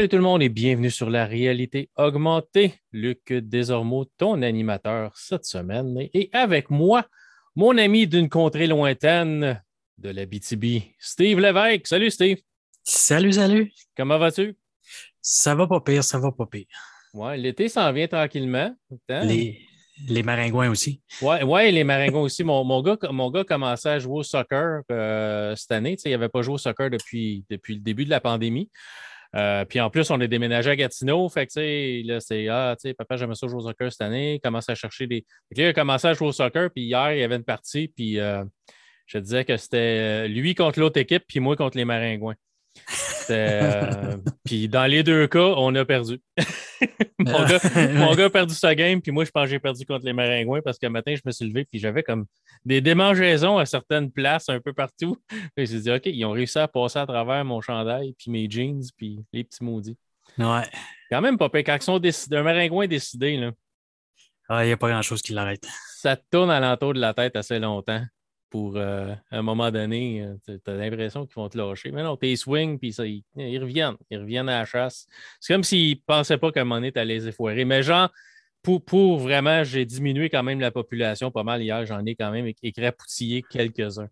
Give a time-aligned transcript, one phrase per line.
[0.00, 2.80] Salut tout le monde et bienvenue sur la réalité augmentée.
[2.90, 6.08] Luc Desormeaux, ton animateur cette semaine.
[6.14, 7.04] Et avec moi,
[7.54, 9.62] mon ami d'une contrée lointaine
[9.98, 11.86] de la BTB, Steve Lévesque.
[11.86, 12.38] Salut Steve.
[12.82, 13.72] Salut, salut.
[13.94, 14.56] Comment vas-tu?
[15.20, 16.64] Ça va pas pire, ça va pas pire.
[17.12, 18.74] Ouais, l'été s'en vient tranquillement.
[19.06, 19.60] Les,
[20.08, 21.02] les maringouins aussi.
[21.20, 22.42] Oui, ouais, les maringouins aussi.
[22.42, 25.98] Mon, mon, gars, mon gars commençait à jouer au soccer euh, cette année.
[26.02, 28.70] il n'avait pas joué au soccer depuis, depuis le début de la pandémie.
[29.36, 31.28] Euh, puis en plus, on est déménagé à Gatineau.
[31.28, 33.92] Fait que, tu sais, là, c'est Ah, tu sais, papa, j'aimais ça jouer au soccer
[33.92, 34.34] cette année.
[34.34, 35.24] Il commence à chercher des.
[35.48, 36.70] Fait il a commencé à jouer au soccer.
[36.70, 37.88] Puis hier, il y avait une partie.
[37.88, 38.44] Puis euh,
[39.06, 42.34] je disais que c'était lui contre l'autre équipe, puis moi contre les Maringouins.
[43.30, 46.20] Euh, puis dans les deux cas, on a perdu.
[47.18, 50.12] mon, gars, a perdu sa game, puis moi, je pense que j'ai perdu contre les
[50.12, 52.26] Maringouins parce qu'un matin, je me suis levé, puis j'avais comme
[52.64, 55.16] des démangeaisons à certaines places un peu partout.
[55.56, 58.50] Je me dit, OK, ils ont réussi à passer à travers mon chandail, puis mes
[58.50, 59.96] jeans, puis les petits maudits.
[60.38, 60.68] Ouais.
[61.10, 63.52] Quand même, pas Quand ils sont décidés, un Maringouin décidé, là.
[64.48, 65.66] Ah, il n'y a pas grand-chose qui l'arrête.
[65.96, 68.02] Ça tourne à l'entour de la tête assez longtemps
[68.50, 71.92] pour euh, un moment donné, euh, tu as l'impression qu'ils vont te lâcher.
[71.92, 73.96] Mais non, tes swing, puis ça, ils, reviennent.
[74.10, 75.06] Ils reviennent à la chasse.
[75.38, 77.64] C'est comme s'ils ne pensaient pas qu'à un moment donné, tu les effoirer.
[77.64, 78.10] Mais genre,
[78.62, 81.86] pour, pour vraiment, j'ai diminué quand même la population pas mal hier.
[81.86, 84.08] J'en ai quand même écrapouillé quelques-uns.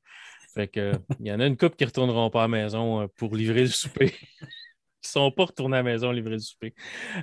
[0.55, 3.07] Fait il y en a une couple qui ne retourneront pas à la maison euh,
[3.17, 4.15] pour livrer le souper.
[4.41, 6.75] Ils ne sont pas retournés à la maison livrer le souper.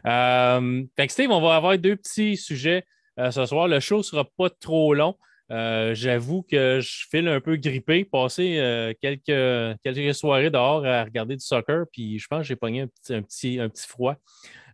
[0.03, 2.85] fait que Steve, on va avoir deux petits sujets
[3.17, 3.67] ce soir.
[3.67, 5.15] Le show ne sera pas trop long.
[5.51, 11.03] Euh, j'avoue que je file un peu grippé, passer euh, quelques, quelques soirées dehors à
[11.03, 13.87] regarder du soccer, puis je pense que j'ai pogné un petit, un petit, un petit
[13.87, 14.15] froid.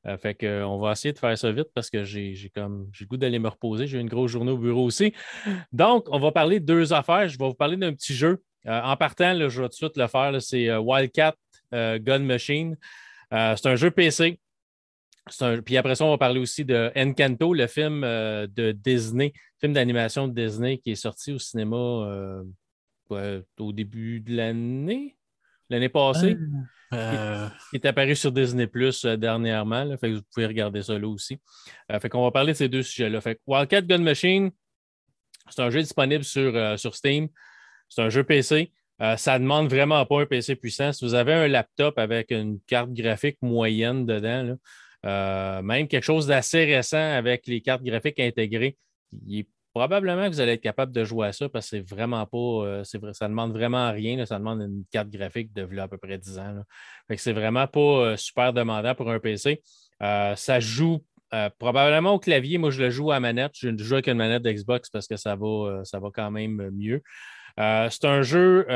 [0.08, 3.18] Euh, fait qu'on va essayer de faire ça vite parce que j'ai comme j'ai goût
[3.18, 3.86] d'aller me reposer.
[3.86, 5.14] J'ai une grosse journée au bureau aussi.
[5.72, 7.28] Donc, on va parler de deux affaires.
[7.28, 8.42] Je vais vous parler d'un petit jeu.
[8.66, 10.42] en partant, je vais tout de suite le faire.
[10.42, 11.36] C'est Wildcat
[11.72, 12.78] Gun Machine.
[13.30, 14.40] c'est un jeu PC.
[15.66, 20.28] Puis après ça, on va parler aussi de Encanto, le film de Disney film d'animation
[20.28, 25.18] de Disney qui est sorti au cinéma euh, au début de l'année,
[25.70, 26.38] l'année passée.
[26.94, 29.96] Euh, qui, est apparu sur Disney Plus euh, dernièrement.
[29.98, 31.40] fait vous pouvez regarder ça là aussi.
[32.02, 33.22] fait qu'on va parler de ces deux sujets-là.
[33.22, 34.52] Fait Wildcat Gun Machine,
[35.50, 37.30] c'est un jeu disponible sur, sur Steam.
[37.88, 38.74] C'est un jeu PC.
[39.18, 40.92] ça ne demande vraiment pas un PC puissant.
[40.92, 44.58] Si vous avez un laptop avec une carte graphique moyenne dedans,
[45.04, 48.78] même quelque chose d'assez récent avec les cartes graphiques intégrées,
[49.74, 52.38] probablement que vous allez être capable de jouer à ça parce que c'est vraiment pas.
[52.38, 54.24] Euh, ça ne demande vraiment rien.
[54.26, 56.64] ça demande une carte graphique de à peu près 10 ans.
[57.16, 59.62] C'est vraiment pas euh, super demandant pour un PC.
[60.02, 61.04] Euh, ça joue
[61.60, 62.58] probablement au clavier.
[62.58, 63.54] Moi, je le joue à manette.
[63.56, 67.02] Je joue avec une manette d'Xbox parce que ça va, ça va quand même mieux.
[67.58, 68.68] c'est un jeu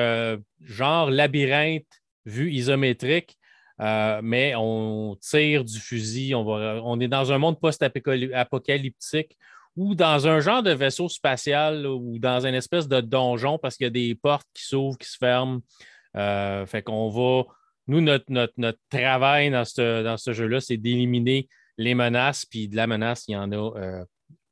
[0.62, 1.84] genre labyrinthe
[2.26, 3.38] vue isométrique.
[3.80, 9.38] Mais on tire du fusil, on, est dans un monde post-apocalyptique
[9.76, 13.86] ou dans un genre de vaisseau spatial ou dans une espèce de donjon parce qu'il
[13.86, 15.62] y a des portes qui s'ouvrent, qui se ferment.
[16.16, 17.44] Euh, fait qu'on va.
[17.88, 21.48] Nous, notre, travail dans ce, jeu-là, c'est d'éliminer
[21.78, 24.06] les menaces, puis de la menace, il y en a euh,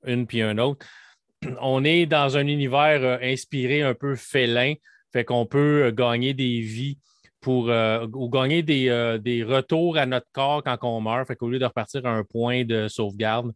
[0.06, 0.86] une puis un autre.
[1.62, 4.74] On est dans un univers euh, inspiré un peu félin,
[5.12, 7.00] fait qu'on peut gagner des vies
[7.44, 11.28] pour ou gagner des, des, retours à notre corps quand on meurt.
[11.28, 13.52] Fait qu'au lieu de repartir à un point de sauvegarde,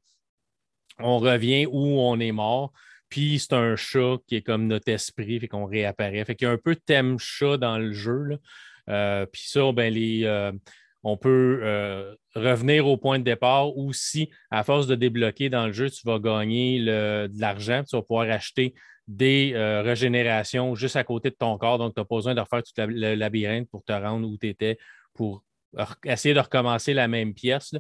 [1.00, 2.74] on revient où on est mort.
[3.10, 6.24] Puis c'est un chat qui est comme notre esprit, fait qu'on réapparaît.
[6.26, 8.38] Fait qu'il y a un peu de thème chat dans le jeu.
[8.90, 10.52] Euh, puis ça, ben, les, euh,
[11.04, 15.68] on peut euh, revenir au point de départ ou si, à force de débloquer dans
[15.68, 18.74] le jeu, tu vas gagner de l'argent, tu vas pouvoir acheter
[19.08, 19.54] des
[19.84, 21.78] régénérations juste à côté de ton corps.
[21.78, 24.50] Donc, tu n'as pas besoin de refaire tout le labyrinthe pour te rendre où tu
[24.50, 24.78] étais
[25.14, 25.44] pour
[26.06, 27.74] essayer de recommencer la même pièce.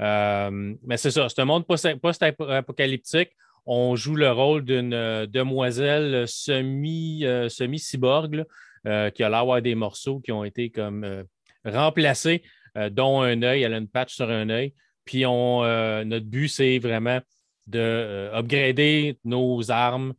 [0.00, 3.30] Euh, mais c'est ça, c'est un monde post-apocalyptique.
[3.66, 8.44] On joue le rôle d'une euh, demoiselle semi, euh, semi-cyborg
[8.82, 11.26] qui a l'air des morceaux qui ont été comme
[11.66, 12.42] remplacés,
[12.90, 13.62] dont un œil.
[13.62, 14.72] Elle a une patch sur un œil.
[15.04, 15.60] Puis on,
[16.06, 17.20] notre but, c'est vraiment
[17.66, 20.14] de upgrader nos armes,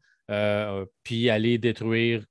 [1.04, 2.24] puis aller détruire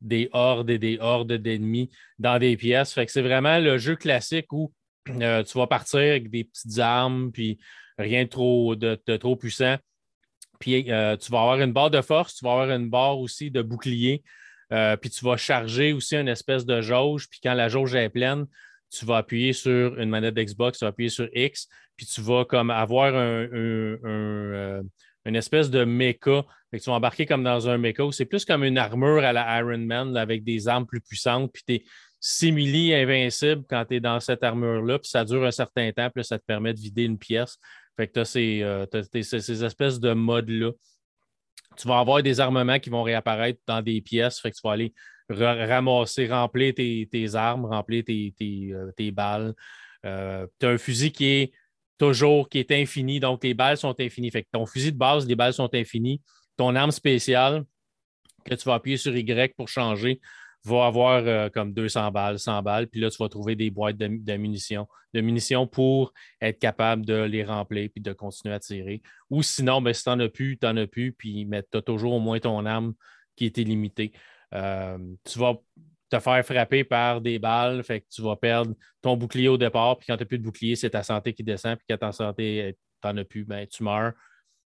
[0.00, 2.92] des hordes et des hordes d'ennemis dans des pièces.
[2.92, 4.72] Fait c'est vraiment le jeu classique où
[5.08, 7.58] euh, tu vas partir avec des petites armes, puis
[7.98, 8.28] rien de
[9.16, 9.76] trop, puissant.
[10.60, 13.50] Puis euh, tu vas avoir une barre de force, tu vas avoir une barre aussi
[13.50, 14.22] de bouclier.
[14.72, 17.28] Euh, puis tu vas charger aussi une espèce de jauge.
[17.28, 18.46] Puis quand la jauge est pleine,
[18.90, 22.44] tu vas appuyer sur une manette d'Xbox, tu vas appuyer sur X, puis tu vas
[22.44, 24.82] comme avoir un,
[25.24, 26.44] une espèce de méca.
[26.72, 28.04] tu vas embarquer comme dans un méca.
[28.12, 31.52] C'est plus comme une armure à la Iron Man avec des armes plus puissantes.
[31.52, 31.84] Puis
[32.20, 36.38] simili-invincible quand tu es dans cette armure-là, puis ça dure un certain temps, puis ça
[36.38, 37.58] te permet de vider une pièce.
[37.96, 40.72] Fait que tu as, ces, espèces de modes-là.
[41.76, 44.72] Tu vas avoir des armements qui vont réapparaître dans des pièces, fait que tu vas
[44.72, 44.94] aller
[45.28, 48.34] ramasser, remplir tes, armes, remplir tes,
[48.96, 49.54] tes balles.
[50.02, 51.52] tu as un fusil qui est
[51.98, 54.30] toujours, qui est infini, donc les balles sont infinies.
[54.30, 56.20] Fait que ton fusil de base, les balles sont infinies.
[56.56, 57.64] Ton arme spéciale,
[58.44, 60.20] que tu vas appuyer sur Y pour changer,
[60.64, 63.96] va avoir euh, comme 200 balles, 100 balles, puis là, tu vas trouver des boîtes
[63.96, 69.02] de, munitions, de munitions pour être capable de les remplir puis de continuer à tirer.
[69.30, 71.82] Ou sinon, ben, si tu n'en as plus, tu n'en as plus, puis tu as
[71.82, 72.94] toujours au moins ton arme
[73.36, 74.12] qui est illimitée.
[74.54, 75.54] Euh, tu vas
[76.10, 79.98] te faire frapper par des balles, fait que tu vas perdre ton bouclier au départ,
[79.98, 82.12] puis quand tu n'as plus de bouclier, c'est ta santé qui descend, puis quand ta
[82.12, 84.12] santé, tu n'en as plus, ben, tu meurs.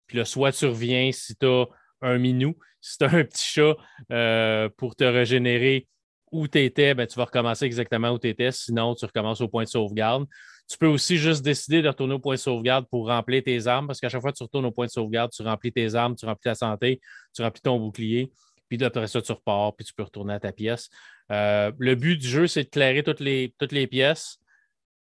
[0.06, 1.66] Puis là, soit tu reviens si tu as
[2.02, 2.54] un minou.
[2.84, 3.76] Si tu as un petit chat
[4.10, 5.86] euh, pour te régénérer
[6.32, 8.50] où tu étais, ben, tu vas recommencer exactement où tu étais.
[8.50, 10.26] Sinon, tu recommences au point de sauvegarde.
[10.68, 13.86] Tu peux aussi juste décider de retourner au point de sauvegarde pour remplir tes armes,
[13.86, 16.16] parce qu'à chaque fois que tu retournes au point de sauvegarde, tu remplis tes armes,
[16.16, 17.00] tu remplis ta santé,
[17.32, 18.32] tu remplis ton bouclier,
[18.68, 20.88] puis après ça, tu repars, puis tu peux retourner à ta pièce.
[21.32, 24.38] Euh, le but du jeu, c'est de clairer toutes les, toutes les pièces,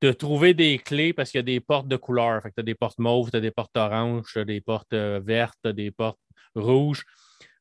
[0.02, 2.42] de trouver des clés parce qu'il y a des portes de couleur.
[2.44, 5.20] Tu as des portes mauves, tu as des portes oranges, tu as des portes euh,
[5.24, 6.20] vertes, tu as des portes
[6.56, 7.04] rouge,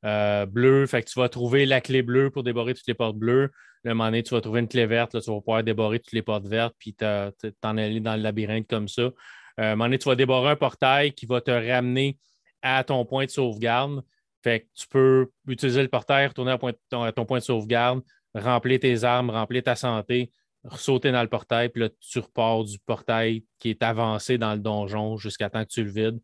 [0.05, 0.87] euh, bleu.
[0.87, 3.51] Fait que tu vas trouver la clé bleue pour débarrer toutes les portes bleues.
[3.85, 6.13] Le moment donné, tu vas trouver une clé verte, là, tu vas pouvoir débarrer toutes
[6.13, 7.33] les portes vertes, puis t'en
[7.79, 9.03] aller dans le labyrinthe comme ça.
[9.03, 9.13] Euh,
[9.57, 12.19] un moment donné, tu vas débarrer un portail qui va te ramener
[12.63, 14.03] à ton point de sauvegarde.
[14.43, 18.01] Fait que tu peux utiliser le portail, retourner à, ton, point de sauvegarde,
[18.35, 20.33] remplir tes armes, remplir ta santé,
[20.77, 24.61] sauter dans le portail, puis là, tu repars du portail qui est avancé dans le
[24.61, 26.21] donjon jusqu'à temps que tu le vides.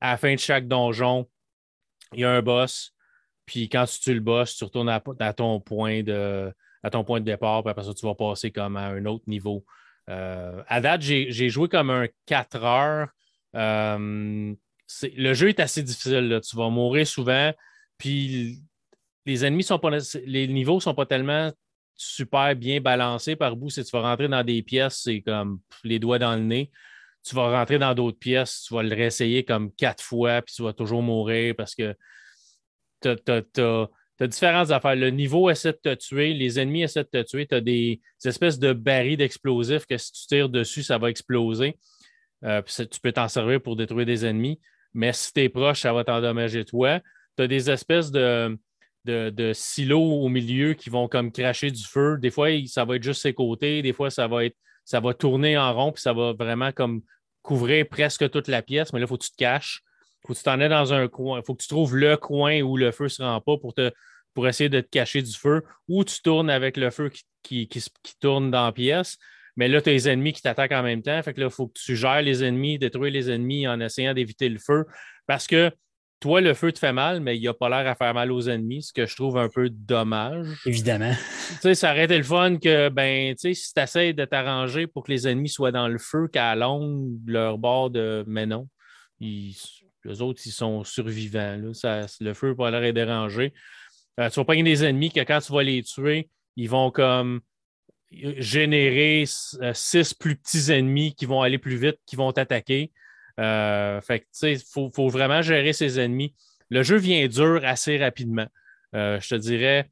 [0.00, 1.28] À la fin de chaque donjon,
[2.12, 2.94] il y a un boss,
[3.46, 6.52] puis quand tu tues le boss, tu retournes à, ton, point de,
[6.82, 9.24] à ton point de départ, puis après ça, tu vas passer comme à un autre
[9.26, 9.64] niveau.
[10.08, 13.08] Euh, à date, j'ai joué comme un 4 heures.
[13.54, 14.54] Euh,
[15.02, 16.40] le jeu est assez difficile.
[16.48, 17.52] Tu vas mourir souvent,
[17.98, 18.62] puis
[19.26, 19.90] les ennemis sont pas.
[20.24, 21.52] Les niveaux sont pas tellement
[21.94, 23.70] super bien balancés par bout.
[23.70, 26.70] Si tu vas rentrer dans des pièces, c'est comme les doigts dans le nez
[27.22, 30.62] tu vas rentrer dans d'autres pièces, tu vas le réessayer comme quatre fois, puis tu
[30.62, 31.94] vas toujours mourir parce que
[33.02, 34.96] tu as, différentes affaires.
[34.96, 37.46] Le niveau essaie de te tuer, les ennemis essaient de te tuer.
[37.46, 41.78] Tu as des, espèces de barils d'explosifs que si tu tires dessus, ça va exploser.
[42.44, 44.60] Euh, tu peux t'en servir pour détruire des ennemis,
[44.94, 47.00] mais si tu es proche, ça va t'endommager toi.
[47.36, 48.58] Tu as des espèces de,
[49.04, 52.18] de, silos au milieu qui vont comme cracher du feu.
[52.20, 55.14] Des fois, ça va être juste ses côtés, des fois, ça va être ça va
[55.14, 57.02] tourner en rond, puis ça va vraiment comme
[57.42, 59.82] couvrir presque toute la pièce, mais là, il faut que tu te caches.
[60.22, 61.38] Il faut que tu t'en aies dans un coin.
[61.38, 63.72] Il faut que tu trouves le coin où le feu ne se rend pas pour,
[63.72, 63.92] te,
[64.34, 67.10] pour essayer de te cacher du feu, ou tu tournes avec le feu
[67.42, 67.82] qui, qui,
[68.20, 69.16] tourne dans la pièce.
[69.56, 71.22] Mais là, tu as les ennemis qui t'attaquent en même temps.
[71.22, 74.12] Fait que là, il faut que tu gères les ennemis, détruire les ennemis en essayant
[74.12, 74.84] d'éviter le feu.
[75.26, 75.70] Parce que
[76.20, 78.42] toi, le feu te fait mal, mais il n'a pas l'air à faire mal aux
[78.42, 80.46] ennemis, ce que je trouve un peu dommage.
[80.66, 81.14] Évidemment.
[81.48, 84.24] Tu sais, ça aurait été le fun que, ben, tu sais, si tu essaies de
[84.26, 88.22] t'arranger pour que les ennemis soient dans le feu, qu'à longue, leur bord de.
[88.26, 88.68] Mais non.
[89.18, 89.56] les
[90.20, 91.56] autres, ils sont survivants.
[92.20, 93.54] le feu pas l'air déranger.
[94.18, 97.40] Euh, tu vas pas des ennemis que quand tu vas les tuer, ils vont comme
[98.10, 99.24] générer
[99.62, 102.92] euh, six plus petits ennemis qui vont aller plus vite, qui vont t'attaquer.
[103.40, 106.34] Euh, fait que, tu sais, il faut, vraiment gérer ses ennemis.
[106.68, 108.46] Le jeu vient dur assez rapidement.
[108.94, 109.90] Euh, je te dirais,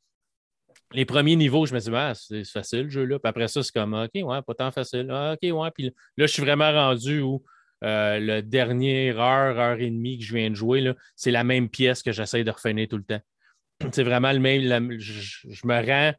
[0.93, 3.19] les premiers niveaux, je me dis, ah, c'est facile le jeu-là.
[3.19, 5.09] Puis après ça, c'est comme, OK, ouais, pas tant facile.
[5.11, 5.71] Ah, OK, ouais.
[5.73, 5.87] Puis
[6.17, 7.43] là, je suis vraiment rendu où
[7.85, 11.69] euh, le dernier heure, heure et demie que je viens de jouer, c'est la même
[11.69, 13.21] pièce que j'essaie de refinir tout le temps.
[13.93, 14.99] C'est vraiment le même.
[14.99, 16.13] je, me rends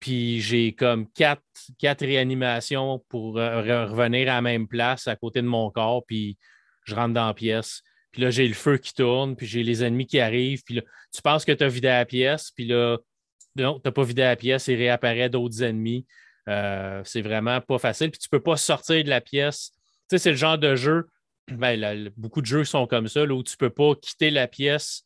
[0.00, 1.42] puis j'ai comme quatre,
[1.78, 6.04] quatre réanimations pour euh, revenir à la même place à côté de mon corps.
[6.06, 6.38] Puis
[6.84, 7.82] je rentre dans la pièce.
[8.12, 9.36] Puis là, j'ai le feu qui tourne.
[9.36, 10.62] Puis j'ai les ennemis qui arrivent.
[10.64, 12.50] Puis là, tu penses que tu as vidé la pièce.
[12.52, 12.98] Puis là,
[13.56, 14.68] non, tu n'as pas vidé la pièce.
[14.68, 16.06] Il réapparaît d'autres ennemis.
[16.48, 18.10] Euh, c'est vraiment pas facile.
[18.10, 19.72] Puis tu ne peux pas sortir de la pièce.
[20.08, 21.08] Tu sais, c'est le genre de jeu.
[21.48, 25.02] Ben, beaucoup de jeux sont comme ça, où tu ne peux pas quitter la pièce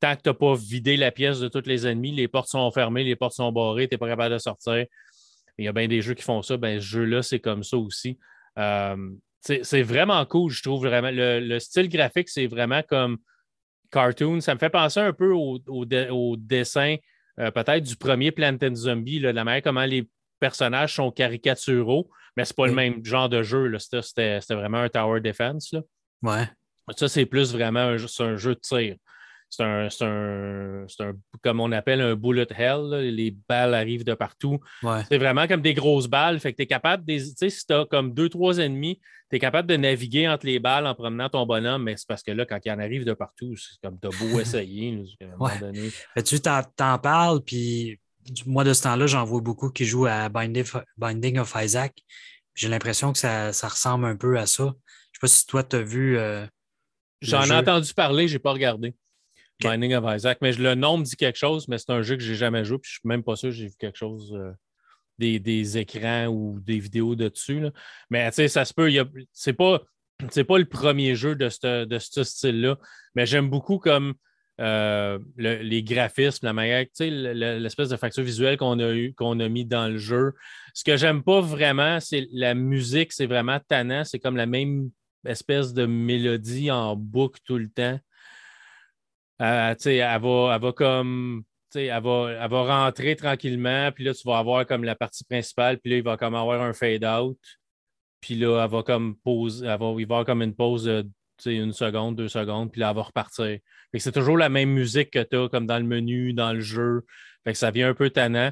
[0.00, 2.70] tant que tu n'as pas vidé la pièce de tous les ennemis, les portes sont
[2.70, 4.86] fermées, les portes sont barrées, tu n'es pas capable de sortir.
[5.58, 6.56] Il y a bien des jeux qui font ça.
[6.56, 8.18] Ben, ce jeu-là, c'est comme ça aussi.
[8.58, 8.96] Euh,
[9.40, 11.10] c'est vraiment cool, je trouve vraiment.
[11.12, 13.18] Le, style graphique, c'est vraiment comme
[13.90, 14.40] cartoon.
[14.40, 16.96] Ça me fait penser un peu au, dessin,
[17.38, 20.08] euh, peut-être du premier Plantain Zombie, la manière comment les
[20.40, 23.72] personnages sont caricaturaux, mais c'est pas le même genre de jeu.
[23.78, 25.72] C'était vraiment un Tower Defense.
[25.72, 25.80] Là.
[26.22, 26.48] Ouais.
[26.96, 28.96] Ça, c'est plus vraiment un, un jeu de tir.
[29.48, 31.12] C'est un, c'est un, un-
[31.42, 32.80] comme on appelle un bullet hell.
[32.90, 33.00] là.
[33.02, 34.58] Les balles arrivent de partout.
[34.82, 35.02] Ouais.
[35.08, 36.40] C'est vraiment comme des grosses balles.
[36.40, 39.00] Fait que tu es capable, des, tu sais, si tu as comme deux, trois ennemis,
[39.30, 42.22] tu es capable de naviguer entre les balles en promenant ton bonhomme, mais c'est parce
[42.22, 45.02] que là, quand il en arrive de partout, c'est comme t'as beau essayer.
[45.38, 45.58] Ouais.
[45.58, 45.90] donné.
[46.24, 47.98] Tu t'en, parles, puis
[48.46, 51.96] moi, de ce temps-là, j'en vois beaucoup qui jouent à Binding, of Isaac.
[52.54, 54.74] J'ai l'impression que ça, ça ressemble un peu à ça.
[55.12, 56.18] Je sais pas si toi, tu as vu.
[56.18, 56.46] euh,
[57.22, 58.94] J'en ai entendu parler, j'ai pas regardé.
[59.62, 59.70] Ok.
[59.70, 62.22] Binding of Isaac, mais le nom me dit quelque chose, mais c'est un jeu que
[62.22, 64.52] j'ai jamais joué, puis je suis même pas sûr que j'ai vu quelque chose, euh,
[65.18, 67.62] des, des écrans ou des vidéos de dessus.
[68.10, 68.90] Mais tu sais, ça se peut,
[69.32, 69.80] c'est pas,
[70.46, 72.76] pas le premier jeu de ce de style-là,
[73.14, 74.14] mais j'aime beaucoup comme
[74.60, 79.48] euh, le- les graphismes, la manière, l'espèce de facture visuelle qu'on a eu, qu'on a
[79.48, 80.32] mis dans le jeu.
[80.74, 84.90] Ce que j'aime pas vraiment, c'est la musique, c'est vraiment tannant, c'est comme la même
[85.26, 87.98] espèce de mélodie en boucle tout le temps.
[89.42, 91.44] Euh, elle, va, elle va comme.
[91.74, 95.78] Elle va, elle va rentrer tranquillement, puis là, tu vas avoir comme la partie principale,
[95.78, 97.38] puis là, il va comme avoir un fade-out.
[98.20, 101.06] Puis là, elle va comme pause, elle va, il va avoir comme une pause de
[101.44, 103.58] une seconde, deux secondes, puis là, elle va repartir.
[103.98, 107.04] C'est toujours la même musique que tu as, comme dans le menu, dans le jeu.
[107.44, 108.50] Fait que ça vient un peu tannant.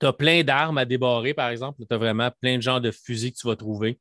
[0.00, 1.82] Tu as plein d'armes à débarrer, par exemple.
[1.88, 3.98] Tu as vraiment plein de genres de fusils que tu vas trouver.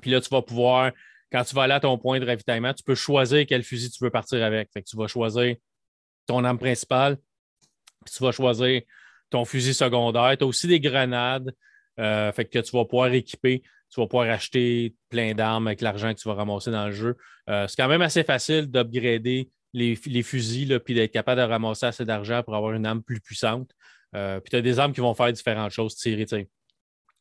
[0.00, 0.92] Puis là, tu vas pouvoir,
[1.30, 4.02] quand tu vas aller à ton point de ravitaillement, tu peux choisir quel fusil tu
[4.02, 4.70] veux partir avec.
[4.72, 5.56] Fait que tu vas choisir
[6.26, 7.16] ton arme principale,
[8.04, 8.82] puis tu vas choisir
[9.30, 10.36] ton fusil secondaire.
[10.36, 11.54] Tu as aussi des grenades,
[11.98, 13.62] euh, fait que tu vas pouvoir équiper.
[13.92, 17.16] Tu vas pouvoir acheter plein d'armes avec l'argent que tu vas ramasser dans le jeu.
[17.48, 22.04] Euh, c'est quand même assez facile d'upgrader les, fusils, puis d'être capable de ramasser assez
[22.04, 23.70] d'argent pour avoir une arme plus puissante.
[24.14, 26.48] Euh, puis tu as des armes qui vont faire différentes choses, tirer, sais,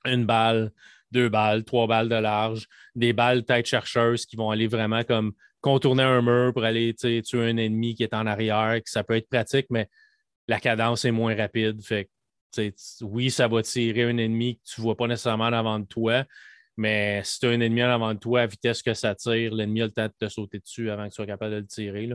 [0.05, 0.71] une balle,
[1.11, 5.33] deux balles, trois balles de large, des balles tête chercheuses qui vont aller vraiment comme
[5.61, 9.29] contourner un mur pour aller tuer un ennemi qui est en arrière, ça peut être
[9.29, 9.89] pratique, mais
[10.47, 11.81] la cadence est moins rapide.
[11.83, 12.09] Fait
[12.55, 15.79] que, oui, ça va tirer un ennemi que tu ne vois pas nécessairement en avant
[15.79, 16.23] de toi,
[16.77, 19.53] mais si tu as un ennemi en avant de toi, à vitesse que ça tire,
[19.53, 21.67] l'ennemi a le temps de te sauter dessus avant que tu sois capable de le
[21.67, 22.09] tirer.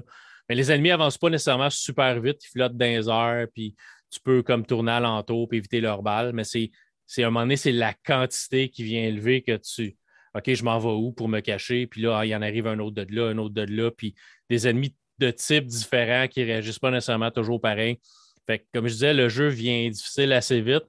[0.48, 3.76] Mais les ennemis n'avancent pas nécessairement super vite, ils flottent dans les airs, puis
[4.10, 6.70] tu peux comme tourner alentour et éviter leurs balles, mais c'est
[7.06, 9.96] c'est à un moment donné, c'est la quantité qui vient élever que tu.
[10.34, 11.86] OK, je m'en vais où pour me cacher?
[11.86, 13.90] Puis là, ah, il y en arrive un autre de là, un autre de là,
[13.90, 14.14] puis
[14.50, 18.00] des ennemis de types différents qui ne réagissent pas nécessairement toujours pareil.
[18.46, 20.84] Fait que, comme je disais, le jeu vient difficile assez vite.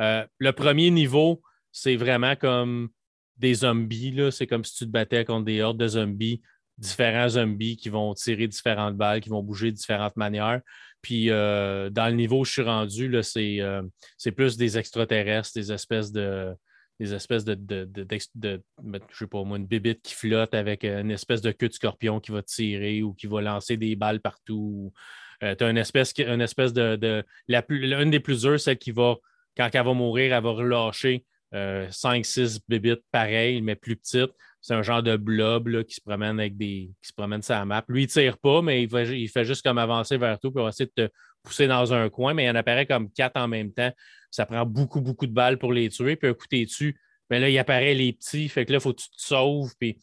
[0.00, 2.90] Euh, le premier niveau, c'est vraiment comme
[3.36, 4.14] des zombies.
[4.30, 6.42] C'est comme si tu te battais contre des hordes de zombies,
[6.78, 10.60] différents zombies qui vont tirer différentes balles, qui vont bouger de différentes manières.
[11.02, 13.82] Puis euh, dans le niveau où je suis rendu, euh,
[14.16, 16.54] c'est plus des extraterrestres, des espèces de.
[16.98, 17.58] Des espèces de,
[18.04, 22.20] je sais pas moi, une bébite qui flotte avec une espèce de queue de scorpion
[22.20, 24.92] qui va tirer ou qui va lancer des balles partout.
[25.40, 27.24] tu as une espèce, espèce de.
[27.48, 29.16] la plus, des plus dures, celle qui va,
[29.56, 34.34] quand elle va mourir, elle va relâcher 5-6 bébites pareilles, mais plus petites.
[34.60, 36.90] C'est un genre de blob là, qui se promène avec des.
[37.00, 37.84] qui se promène sur la map.
[37.88, 40.68] Lui, il tire pas, mais il fait, il fait juste comme avancer vers toi pour
[40.68, 41.12] essayer de te
[41.42, 43.90] pousser dans un coin, mais il en apparaît comme quatre en même temps.
[44.30, 46.16] Ça prend beaucoup, beaucoup de balles pour les tuer.
[46.16, 47.00] Puis un coup, t'es dessus.
[47.30, 48.48] Mais là, il apparaît les petits.
[48.48, 49.72] Fait que là, il faut que tu te sauves.
[49.78, 49.98] Puis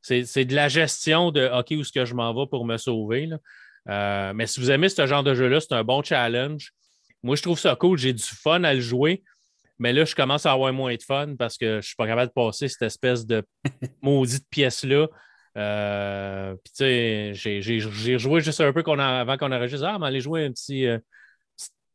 [0.00, 2.76] c'est, c'est de la gestion de OK, où est-ce que je m'en vais pour me
[2.76, 3.26] sauver.
[3.26, 3.38] là.
[3.88, 6.72] Euh, mais si vous aimez ce genre de jeu-là, c'est un bon challenge.
[7.22, 7.98] Moi, je trouve ça cool.
[7.98, 9.22] J'ai du fun à le jouer.
[9.82, 12.06] Mais là, je commence à avoir moins de fun parce que je ne suis pas
[12.06, 13.42] capable de passer cette espèce de
[14.02, 15.08] maudite pièce-là.
[15.58, 19.84] Euh, puis, tu sais, j'ai, joué juste un peu qu'on a, avant qu'on enregistre.
[19.84, 20.98] Ah, mais aller jouer un petit, euh,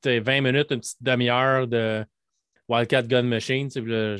[0.01, 2.05] petit 20 minutes, une petite demi-heure de
[2.67, 3.69] Wildcat Gun Machine.
[3.77, 4.17] là,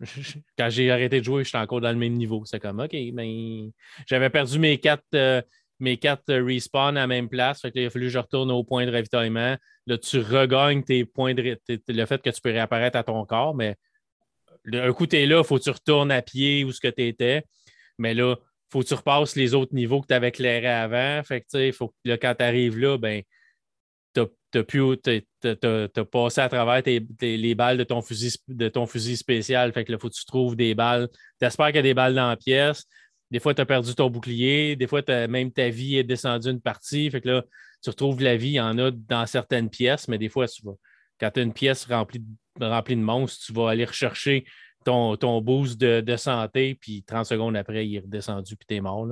[0.58, 2.46] quand j'ai arrêté de jouer, j'étais encore dans le même niveau.
[2.46, 3.68] C'est comme, OK, mais
[4.06, 5.42] j'avais perdu mes quatre, euh,
[5.80, 7.60] mes quatre euh, respawns à la même place.
[7.60, 9.56] Fait que il a fallu que je retourne au point de ravitaillement.
[9.86, 11.58] Là, tu regagnes tes points de
[11.88, 13.76] le fait que tu peux réapparaître à ton corps, mais
[14.64, 16.80] le- un coup, tu es là, il faut que tu retournes à pied où ce
[16.80, 17.44] que tu étais.
[17.98, 21.22] Mais là, il faut que tu repasses les autres niveaux que tu avais éclairés avant.
[21.24, 23.22] Fait que, faut que là, quand tu arrives là, ben,
[24.14, 26.82] tu as, passé à travers
[27.20, 29.72] les balles de ton, fusil, de ton fusil spécial.
[29.72, 31.08] Fait que là, faut que tu trouves des balles.
[31.40, 32.84] Tu espères qu'il y a des balles dans la pièce.
[33.30, 34.76] Des fois, tu as perdu ton bouclier.
[34.76, 37.10] Des fois, même ta vie est descendue une partie.
[37.10, 37.44] Fait que là,
[37.82, 38.50] tu retrouves la vie.
[38.50, 40.74] Il y en a dans certaines pièces, mais des fois, tu vas,
[41.20, 42.24] quand tu as une pièce remplie de,
[42.58, 44.44] de monstres, tu vas aller rechercher
[44.84, 48.80] ton, ton boost de, santé, puis 30 secondes après, il est redescendu, puis tu es
[48.80, 49.06] mort.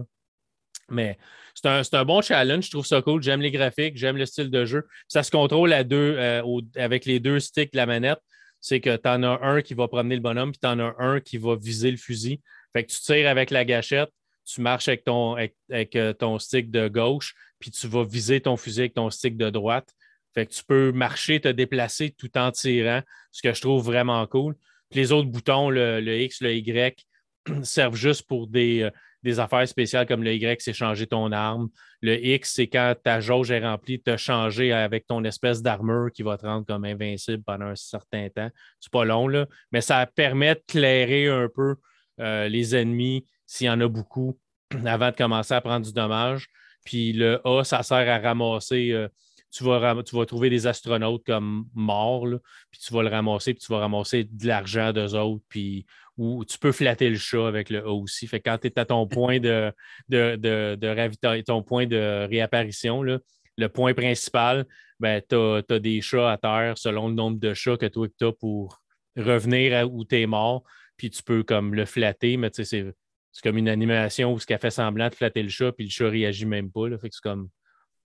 [0.90, 1.18] Mais
[1.54, 3.22] c'est un, bon challenge, je trouve ça cool.
[3.22, 4.87] J'aime les graphiques, j'aime le style de jeu.
[5.06, 8.20] Ça se contrôle à deux, euh, avec les deux sticks de la manette.
[8.60, 10.94] C'est que tu en as un qui va promener le bonhomme, puis tu en as
[10.98, 12.40] un qui va viser le fusil.
[12.72, 14.10] Fait que tu tires avec la gâchette,
[14.44, 18.56] tu marches avec ton, avec, euh, ton stick de gauche, puis tu vas viser ton
[18.56, 19.92] fusil avec ton stick de droite.
[20.34, 24.26] Fait que tu peux marcher, te déplacer tout en tirant, ce que je trouve vraiment
[24.26, 24.54] cool.
[24.92, 27.06] Les autres boutons, le, X, le Y,
[27.62, 28.90] servent juste pour des, euh,
[29.22, 31.68] des, affaires spéciales comme le Y, c'est changer ton arme.
[32.00, 36.22] Le X, c'est quand ta jauge est remplie, te changer avec ton espèce d'armure qui
[36.22, 38.50] va te rendre comme invincible pendant un certain temps.
[38.80, 41.76] C'est pas long, là, mais ça permet de clairer un peu
[42.20, 44.38] euh, les ennemis s'il y en a beaucoup
[44.84, 46.48] avant de commencer à prendre du dommage.
[46.84, 48.92] Puis le A, ça sert à ramasser.
[48.92, 49.08] Euh,
[49.50, 52.26] tu vas, tu vas trouver des astronautes comme morts,
[52.70, 55.87] puis tu vas le ramasser, puis tu vas ramasser de l'argent d'eux autres, puis
[56.18, 58.26] ou tu peux flatter le chat avec le A aussi.
[58.26, 59.72] Fait que quand tu es à ton point de,
[60.08, 64.66] de, de, ton point de réapparition, le point principal,
[65.00, 68.25] ben, tu as, des chats à terre selon le nombre de chats que toi tu
[68.26, 68.80] as pour
[69.16, 70.64] revenir où tu es mort,
[70.99, 72.93] puis tu peux comme le flatter, mais tu sais,
[73.33, 75.90] c'est comme une animation où ce a fait semblant de flatter le chat, puis le
[75.90, 76.88] chat réagit même pas.
[76.88, 77.49] Là, fait que c'est comme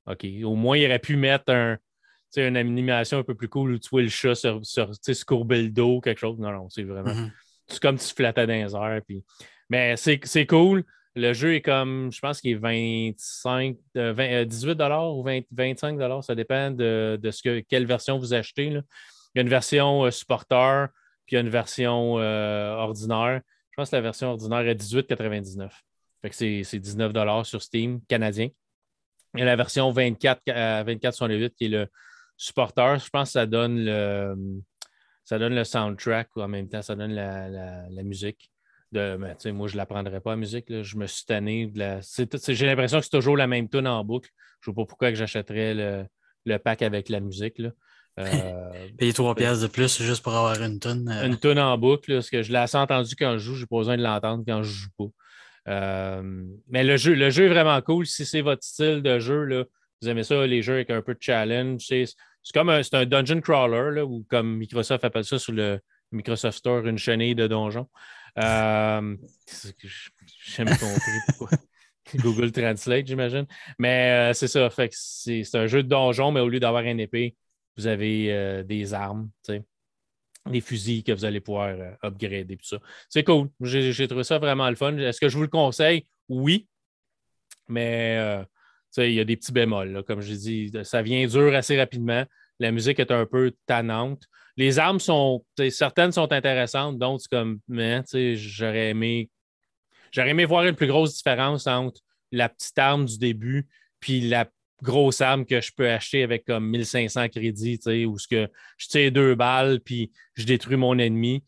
[0.06, 0.26] OK.
[0.44, 1.78] Au moins, il aurait pu mettre un,
[2.38, 5.70] une animation un peu plus cool où tu vois le chat sur, se courber le
[5.70, 6.40] dos, quelque chose.
[6.40, 7.12] Non, non, c'est vraiment.
[7.12, 7.32] Mm-hmm.
[7.68, 9.02] C'est comme tu flattais dans les airs.
[9.08, 9.24] Puis...
[9.70, 10.84] Mais c'est cool.
[11.16, 17.20] Le jeu est comme, je pense qu'il est 25, 18 ou 25 ça dépend de,
[17.32, 18.72] ce que, quelle version vous achetez.
[18.72, 18.82] Là.
[19.34, 20.88] Il y a une version euh, supporter,
[21.26, 23.42] puis il y a une version euh, ordinaire.
[23.72, 25.70] Je pense que la version ordinaire est 18,99.
[26.22, 28.50] Fait que c'est 19 sur Steam canadien.
[29.36, 31.88] A la version 24, 24 qui est le
[32.38, 33.00] supporter.
[33.00, 34.62] Je pense que ça donne le,
[35.24, 38.52] ça donne le soundtrack ou en même temps, ça donne la, musique.
[38.92, 40.66] De, ben, moi, je ne l'apprendrai pas la musique.
[40.84, 41.72] Je me suis tanné.
[41.74, 44.30] J'ai l'impression que c'est toujours la même tune en boucle.
[44.62, 46.08] Je ne vois pas pourquoi j'achèterais
[46.46, 47.62] le, pack avec la musique.
[48.20, 51.10] Euh, Payer trois pièces de plus juste pour avoir une tonne.
[51.10, 51.26] Euh.
[51.26, 53.78] Une tonne en boucle, parce que je l'ai assez entendu quand je joue, j'ai pas
[53.78, 55.06] besoin de l'entendre quand je joue pas.
[55.70, 58.06] Euh, mais le jeu, le jeu est vraiment cool.
[58.06, 59.64] Si c'est votre style de jeu, là,
[60.02, 61.86] vous aimez ça, les jeux avec un peu de challenge.
[61.88, 62.06] C'est
[62.54, 65.80] comme un, un dungeon crawler, là, ou comme Microsoft appelle ça sur le
[66.12, 67.88] Microsoft Store, une chenille de donjons.
[68.38, 69.16] Euh,
[70.46, 71.58] J'aime compris pourquoi.
[72.16, 73.46] Google Translate, j'imagine.
[73.80, 74.70] Mais euh, c'est ça.
[74.70, 77.36] Fait c'est un jeu de donjon, mais au lieu d'avoir une épée,
[77.78, 79.30] vous avez euh, des armes
[80.50, 82.58] des fusils que vous allez pouvoir euh, upgrader.
[82.62, 82.78] Ça.
[83.10, 83.50] C'est cool.
[83.62, 84.98] J'ai trouvé ça vraiment le fun.
[84.98, 86.06] Est-ce que je vous le conseille?
[86.28, 86.68] Oui.
[87.70, 88.44] Mais euh,
[88.98, 90.04] il y a des petits bémols.
[90.06, 92.26] Comme je dis, ça vient dur assez rapidement.
[92.60, 94.24] La musique est un peu tannante.
[94.58, 95.46] Les armes sont.
[95.70, 97.60] Certaines sont intéressantes, d'autres, comme.
[97.70, 99.30] j'aurais aimé.
[100.12, 103.68] J'aurais aimé voir une plus grosse différence entre la petite arme du début
[104.04, 104.44] puis la
[104.84, 109.12] grosse arme que je peux acheter avec comme 1500 crédits, où ce que je tire
[109.12, 111.44] deux balles puis je détruis mon ennemi.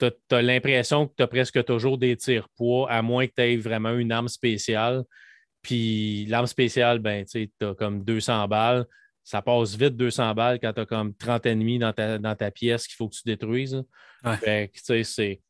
[0.00, 3.42] Tu as, l'impression que tu as presque toujours des tirs poids, à moins que tu
[3.42, 5.04] aies vraiment une arme spéciale.
[5.62, 8.86] Puis l'arme spéciale, ben, tu as comme 200 balles.
[9.22, 12.50] Ça passe vite 200 balles quand tu as comme 30 ennemis dans ta, dans ta
[12.50, 13.84] pièce qu'il faut que tu détruises.
[14.42, 15.40] Fait que, c'est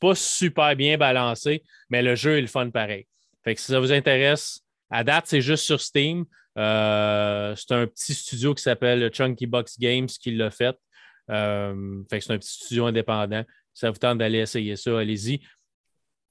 [0.00, 3.06] pas super bien balancé, mais le jeu est le fun pareil.
[3.42, 4.60] Fait que si ça vous intéresse,
[4.90, 6.24] à date, c'est juste sur Steam.
[6.58, 10.76] Euh, c'est un petit studio qui s'appelle Chunky Box Games qui l'a fait.
[11.30, 13.44] Euh, c'est un petit studio indépendant.
[13.72, 15.40] Ça vous tente d'aller essayer ça, allez-y.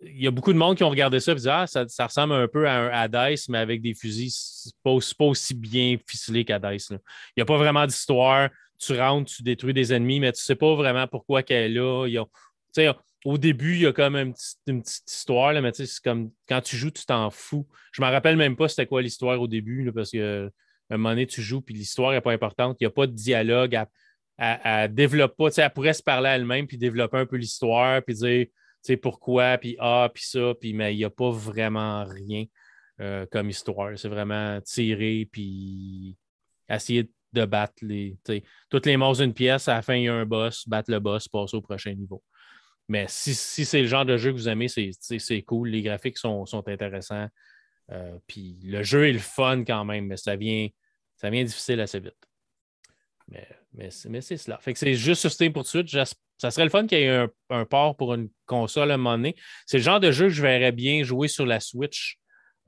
[0.02, 2.34] Il y a beaucoup de monde qui ont regardé ça et dit Ah, ça, ressemble
[2.34, 4.32] un peu à un Hades, mais avec des fusils.
[4.32, 6.78] C'est pas, pas aussi bien ficelé qu'Hades.
[6.92, 7.00] Il
[7.38, 8.50] n'y a pas vraiment d'histoire.
[8.80, 11.76] Tu rentres, tu détruis des ennemis, mais tu ne sais pas vraiment pourquoi qu'elle est
[11.76, 12.06] là.
[12.06, 12.30] Ils ont,
[13.26, 14.34] au début, il y a quand même
[14.68, 17.68] une petite, histoire, là, mais c'est comme quand tu joues, tu t'en fous.
[17.92, 20.52] Je me rappelle même pas c'était quoi l'histoire au début, parce que
[20.90, 22.78] un moment donné, tu joues, puis l'histoire n'est pas importante.
[22.80, 23.88] Il n'y a pas de dialogue à,
[24.38, 25.50] à, développer.
[25.58, 28.48] Elle pourrait se parler elle-même, puis développer un peu l'histoire, puis dire
[29.02, 32.46] pourquoi, puis ah, puis ça, puis mais il n'y a pas vraiment rien
[33.02, 33.98] euh, comme histoire.
[33.98, 36.16] C'est vraiment tirer, puis
[36.70, 38.18] essayer de battre les.
[38.70, 41.00] Toutes les morts d'une pièce, à la fin, il y a un boss, battre le
[41.00, 42.24] boss, passer au prochain niveau.
[42.90, 45.70] Mais si, c'est le genre de jeu que vous aimez, c'est cool.
[45.70, 47.28] Les graphiques sont, intéressants.
[47.92, 50.68] Euh, puis le jeu est le fun quand même, mais ça vient,
[51.16, 52.16] ça vient difficile assez vite.
[53.30, 54.58] Mais, mais, c'est cela.
[54.60, 56.06] Fait que c'est juste sur Steam pour tout de suite.
[56.38, 59.18] Ça serait le fun qu'il y ait un, port pour une console à un moment
[59.18, 59.36] donné.
[59.66, 62.18] C'est le genre de jeu que je verrais bien jouer sur la Switch.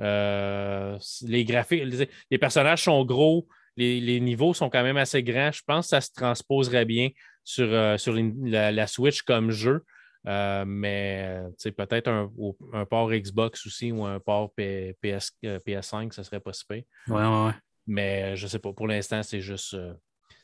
[0.01, 1.83] Euh, les graphiques,
[2.29, 5.51] les, personnages sont gros, les, niveaux sont quand même assez grands.
[5.51, 7.09] Je pense que ça se transposerait bien
[7.43, 9.83] sur, euh, sur la, Switch comme jeu.
[10.27, 11.41] Euh, mais
[11.77, 16.83] peut-être un, port Xbox aussi ou un port PS, 5 euh, ça serait possible.
[17.07, 17.51] Ouais, ouais,
[17.87, 18.73] Mais je ne sais pas.
[18.73, 19.73] Pour l'instant, c'est juste.
[19.73, 19.93] Euh,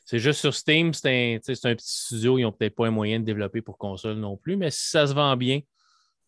[0.04, 3.24] c'est juste sur Steam, c'est un, petit studio, ils n'ont peut-être pas un moyen de
[3.24, 5.62] développer pour console non plus, mais si ça se vend bien,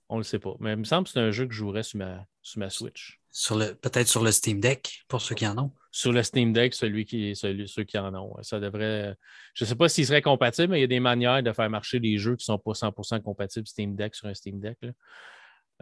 [0.09, 0.55] on ne le sait pas.
[0.59, 2.71] Mais il me semble que c'est un jeu que je jouerais sur ma, sur ma
[2.71, 3.21] Switch.
[3.31, 5.71] Sur le, peut-être sur le Steam Deck, pour ceux qui en ont.
[5.99, 8.33] Sur le Steam Deck, celui qui, ceux qui en ont.
[8.43, 9.17] Ça devrait.
[9.53, 11.69] Je ne sais pas s'il serait compatible, mais il y a des manières de faire
[11.69, 14.79] marcher des jeux qui ne sont pas 100% compatibles Steam Deck sur un Steam Deck.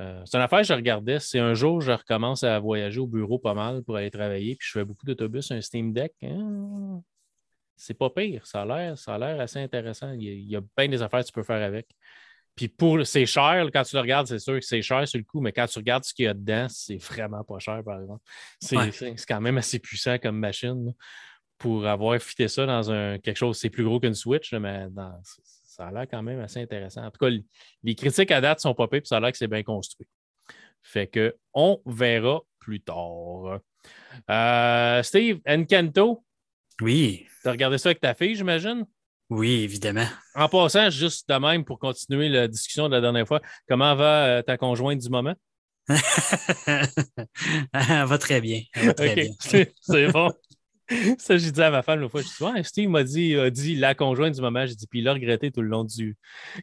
[0.01, 1.21] Euh, c'est une affaire que je regardais.
[1.21, 4.67] Si un jour je recommence à voyager au bureau pas mal pour aller travailler, puis
[4.67, 7.03] je fais beaucoup d'autobus, un Steam Deck, hein,
[7.77, 8.47] c'est pas pire.
[8.47, 10.13] Ça a l'air, ça a l'air assez intéressant.
[10.13, 11.89] Il y, a, il y, a, bien des affaires que tu peux faire avec.
[12.57, 15.25] Puis pour c'est cher, quand tu le regardes, c'est sûr que c'est cher sur le
[15.25, 18.01] coup, mais quand tu regardes ce qu'il y a dedans, c'est vraiment pas cher, par
[18.01, 18.25] exemple.
[18.61, 19.15] C'est ouais.
[19.29, 20.93] quand même assez puissant comme machine là,
[21.59, 24.87] pour avoir fité ça dans un, quelque chose, c'est plus gros qu'une Switch, là, mais
[24.91, 27.05] dans, ça a l'air quand même assez intéressant.
[27.05, 27.31] En tout cas,
[27.83, 30.09] les critiques à date sont pas pires, puis ça a l'air que c'est bien construit.
[30.83, 33.61] Fait que on verra plus tard.
[34.31, 36.25] Euh, Steve, Encanto?
[36.81, 37.27] Oui.
[37.43, 38.87] Tu as regardé ça avec ta fille, j'imagine?
[39.29, 40.07] Oui, évidemment.
[40.35, 44.27] En passant, juste de même pour continuer la discussion de la dernière fois, comment va
[44.27, 45.35] euh, ta conjointe du moment?
[45.89, 46.89] Elle
[47.73, 48.63] va très bien.
[48.73, 49.23] Elle va très okay.
[49.23, 49.65] bien.
[49.81, 50.31] C'est bon.
[51.19, 53.51] Ça, j'ai dit à ma femme l'autre fois, je dis, ouais, Steve m'a dit, a
[53.51, 54.67] dit la conjointe du moment.
[54.67, 56.17] J'ai dit, puis il l'a regretté tout le long du,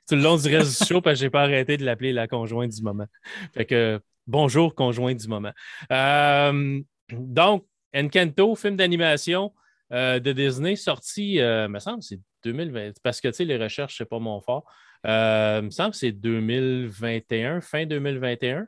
[0.07, 2.27] tout le long du reste du show parce que j'ai pas arrêté de l'appeler la
[2.27, 3.07] conjointe du moment.
[3.53, 5.51] Fait que, bonjour, conjointe du moment.
[5.91, 9.53] Euh, donc, Encanto, film d'animation
[9.91, 13.97] euh, de Disney, sorti, euh, me semble, c'est 2020, parce que, tu sais, les recherches,
[13.97, 14.65] c'est pas mon fort.
[15.05, 18.67] Euh, me semble que c'est 2021, fin 2021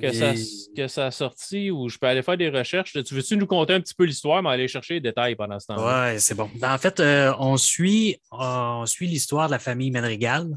[0.00, 0.32] que, ça,
[0.76, 2.92] que ça a sorti ou je peux aller faire des recherches.
[2.92, 5.68] Tu veux-tu nous conter un petit peu l'histoire, mais aller chercher les détails pendant ce
[5.68, 6.12] temps-là?
[6.12, 6.50] Oui, c'est bon.
[6.62, 10.48] En fait, euh, on suit, on suit l'histoire de la famille Madrigal,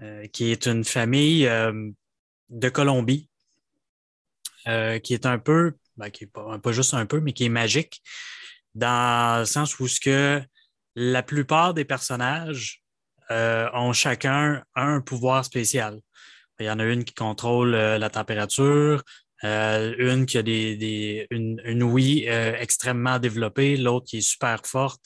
[0.00, 1.90] euh, qui est une famille euh,
[2.50, 3.28] de Colombie,
[4.64, 7.50] qui est un peu, ben, qui n'est pas, pas, juste un peu, mais qui est
[7.50, 8.00] magique,
[8.74, 10.40] dans le sens où ce que
[10.94, 12.82] la plupart des personnages
[13.30, 16.00] ont chacun un pouvoir spécial.
[16.62, 19.02] Il y en a une qui contrôle euh, la température,
[19.44, 24.64] euh, une qui a des, une, une ouïe euh, extrêmement développée, l'autre qui est super
[24.64, 25.02] forte.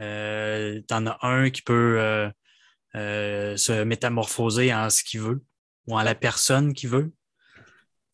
[0.00, 2.30] Euh, tu en as un qui peut
[2.94, 5.42] euh, se métamorphoser en ce qu'il veut
[5.88, 7.12] ou en la personne qu'il veut.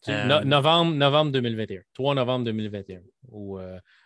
[0.07, 1.83] No novembre, novembre 2021.
[1.95, 3.01] 3 novembre 2021.
[3.31, 3.59] Ou,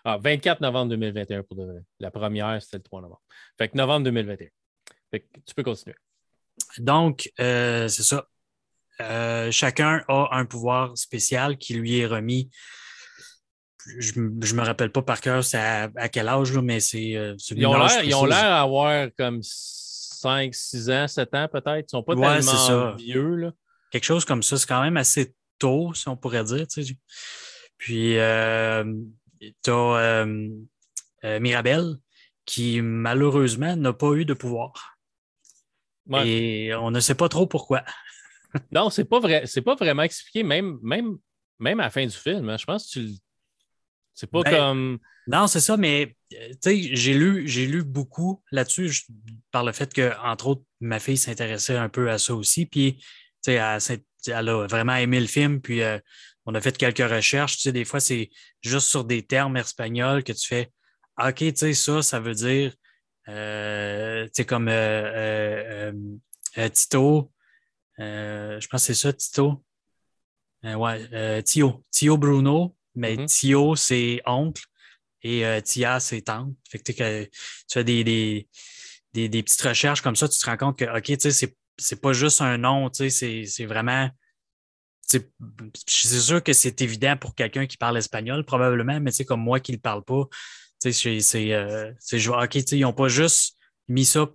[0.05, 1.83] ah, 24 novembre 2021 pour de vrai.
[2.01, 3.23] La première, c'était le 3 novembre.
[3.59, 4.49] Fait que novembre 2021.
[5.11, 5.97] Fait que tu peux continuer.
[6.79, 8.27] Donc, c'est ça.
[9.01, 12.51] Euh, chacun a un pouvoir spécial qui lui est remis.
[13.99, 17.17] Je ne me rappelle pas par cœur à, à, quel âge, mais c'est.
[17.17, 21.79] Euh, ils ont l'air d'avoir comme 5, 6 ans, 7 ans peut-être.
[21.79, 23.35] Ils ne sont pas ouais, tellement vieux.
[23.37, 23.53] Là.
[23.91, 24.57] Quelque chose comme ça.
[24.57, 26.67] C'est quand même assez tôt, si on pourrait dire.
[26.69, 26.97] Tu sais.
[27.79, 28.85] Puis, euh,
[29.41, 31.97] tu as euh, Mirabelle
[32.45, 34.99] qui, malheureusement, n'a pas eu de pouvoir.
[36.07, 36.29] Ouais.
[36.29, 37.85] Et on ne sait pas trop pourquoi
[38.73, 39.45] non, c'est pas vrai.
[39.47, 41.17] C'est pas vraiment expliqué, même, même,
[41.59, 42.49] même à la fin du film.
[42.51, 42.57] Hein.
[42.59, 43.09] Je pense que tu
[44.15, 44.99] C'est pas ben, comme.
[45.27, 49.07] Non, c'est ça, mais tu sais, j'ai lu, j'ai lu beaucoup là-dessus
[49.53, 52.67] par le fait que, entre autres, ma fille s'intéressait un peu à ça aussi.
[52.67, 53.81] Puis, tu sais, elle,
[54.27, 55.61] elle, a vraiment aimé le film.
[55.61, 55.99] Puis, euh,
[56.47, 57.57] on a fait quelques recherches.
[57.57, 58.31] Tu sais, des fois, c'est
[58.61, 60.71] juste sur des termes espagnols que tu fais
[61.23, 62.75] OK, tu sais, ça, ça veut dire,
[63.29, 65.93] euh, tu sais, comme euh,
[66.73, 67.31] Tito,
[67.99, 69.65] je pense que c'est ça, Tito.
[70.65, 71.85] Ouais, Tio.
[71.91, 73.41] Tio Bruno, mais mm -hmm.
[73.41, 74.65] Tio, c'est oncle
[75.23, 76.55] et Tia, c'est tante.
[76.71, 77.31] Fait que, que tu
[77.73, 78.49] fais des, des,
[79.13, 81.55] des, des, petites recherches comme ça, tu te rends compte que, OK, tu sais, c'est,
[81.79, 84.09] c'est pas juste un nom, tu sais, c'est vraiment.
[85.05, 89.43] C'est sûr que c'est évident pour quelqu'un qui parle espagnol, probablement, mais tu sais, comme
[89.43, 90.25] moi qui ne le parle pas,
[90.81, 91.53] tu sais, c'est.
[91.53, 93.57] Euh, OK, tu sais, ils n'ont pas juste
[93.89, 94.29] mis ça,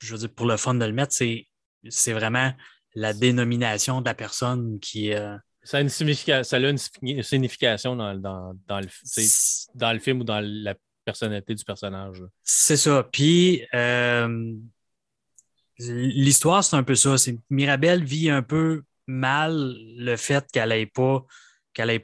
[0.00, 2.52] je veux dire, pour le fun de le mettre, c'est vraiment
[2.94, 5.12] la dénomination de la personne qui.
[5.12, 5.36] Euh...
[5.62, 8.88] Ça, a une signification, ça a une signification dans, dans, dans, le,
[9.74, 10.74] dans le film ou dans la
[11.04, 12.22] personnalité du personnage.
[12.42, 13.06] C'est ça.
[13.10, 14.54] Puis, euh,
[15.78, 17.14] l'histoire, c'est un peu ça.
[17.50, 21.24] Mirabelle vit un peu mal le fait qu'elle n'ait pas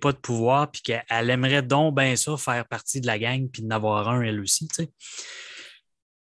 [0.01, 3.63] pas de pouvoir, puis qu'elle aimerait donc bien ça, faire partie de la gang, puis
[3.63, 4.69] d'en avoir un elle aussi.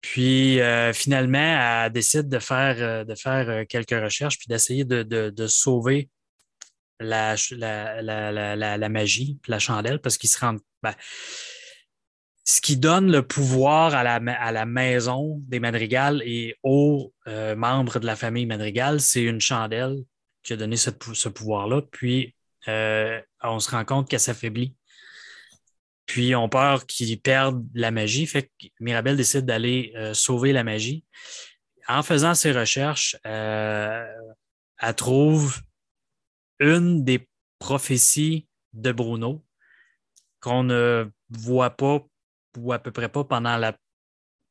[0.01, 4.85] Puis euh, finalement, elle décide de faire, euh, de faire euh, quelques recherches puis d'essayer
[4.85, 6.09] de, de, de, sauver
[6.99, 10.61] la, la, la, la, magie, la chandelle, parce qu'ils se rendent.
[10.83, 10.93] Ben,
[12.49, 17.55] ce qui donne le pouvoir à la, à la maison des Madrigal et aux euh,
[17.55, 19.97] membres de la famille Madrigal, c'est une chandelle
[20.41, 21.83] qui a donné ce, ce pouvoir-là.
[21.91, 22.35] Puis
[22.67, 24.75] on se rend compte qu'elle s'affaiblit
[26.09, 28.25] puis on peur qu'ils perdent la magie.
[28.25, 31.05] Fait que Mirabelle décide d'aller euh, sauver la magie.
[31.87, 34.03] En faisant ses recherches, euh,
[34.79, 35.61] elle trouve
[36.59, 39.45] une des prophétie de Bruno
[40.39, 41.99] qu'on ne voit pas
[42.57, 43.77] ou à peu près pas pendant la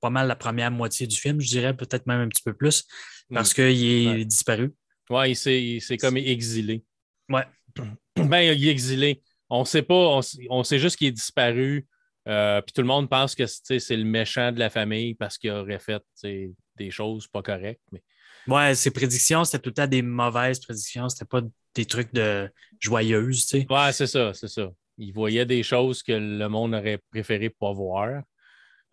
[0.01, 2.87] pas mal la première moitié du film, je dirais peut-être même un petit peu plus,
[3.33, 4.73] parce qu'il est disparu.
[5.11, 6.85] Oui, il s'est comme exilé.
[7.29, 7.45] Ouais.
[8.17, 9.23] Ben, il est exilé.
[9.49, 11.87] On sait pas, on, sait juste qu'il est disparu.
[12.27, 15.53] Euh, puis tout le monde pense que c'est le méchant de la famille parce qu'il
[15.53, 17.81] aurait fait des choses pas correctes.
[17.93, 18.03] Mais...
[18.49, 21.09] Ouais, ses prédictions, c'était tout le temps des mauvaises prédictions.
[21.09, 21.43] C'était pas
[21.75, 23.45] des trucs de joyeuses.
[23.47, 23.67] sais.
[23.71, 24.69] Ouais, c'est ça, c'est ça.
[24.99, 28.23] Il voyait des choses que le monde aurait préféré pas voir.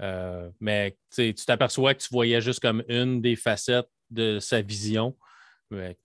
[0.02, 5.18] Euh, mais tu t'aperçois que tu voyais juste comme une des facettes de sa vision.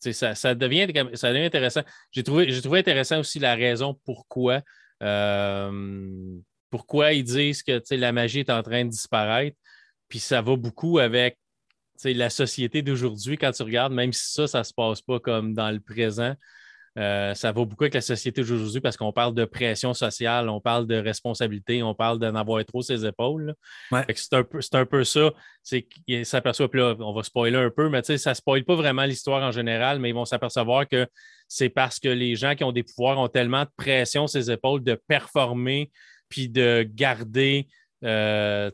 [0.01, 0.87] ça, devient
[1.23, 1.83] intéressant.
[2.13, 4.63] J'ai trouvé, trouvé intéressant aussi la raison pourquoi,
[5.03, 6.39] euh,
[6.71, 9.57] pourquoi ils disent que la magie est en train de disparaître.
[10.09, 11.39] Puis ça va beaucoup avec
[12.05, 15.55] la société d'aujourd'hui, quand tu regardes, même si ça, ça ne se passe pas comme
[15.55, 16.35] dans le présent,
[17.01, 20.61] euh, ça va beaucoup avec la société d'aujourd'hui parce qu'on parle de pression sociale, on
[20.61, 23.55] parle de responsabilité, on parle d'en avoir trop ses épaules.
[23.91, 25.33] C'est un, peu, un peu ça.
[25.65, 29.05] Qu'il s'aperçoit, puis là, on va spoiler un peu, mais ça ne spoile pas vraiment
[29.05, 31.07] l'histoire en général, mais ils vont s'apercevoir que
[31.49, 34.51] c'est parce que les gens qui ont des pouvoirs ont tellement de pression sur ses
[34.51, 35.91] épaules de performer
[36.29, 37.67] puis de garder
[38.05, 38.71] euh,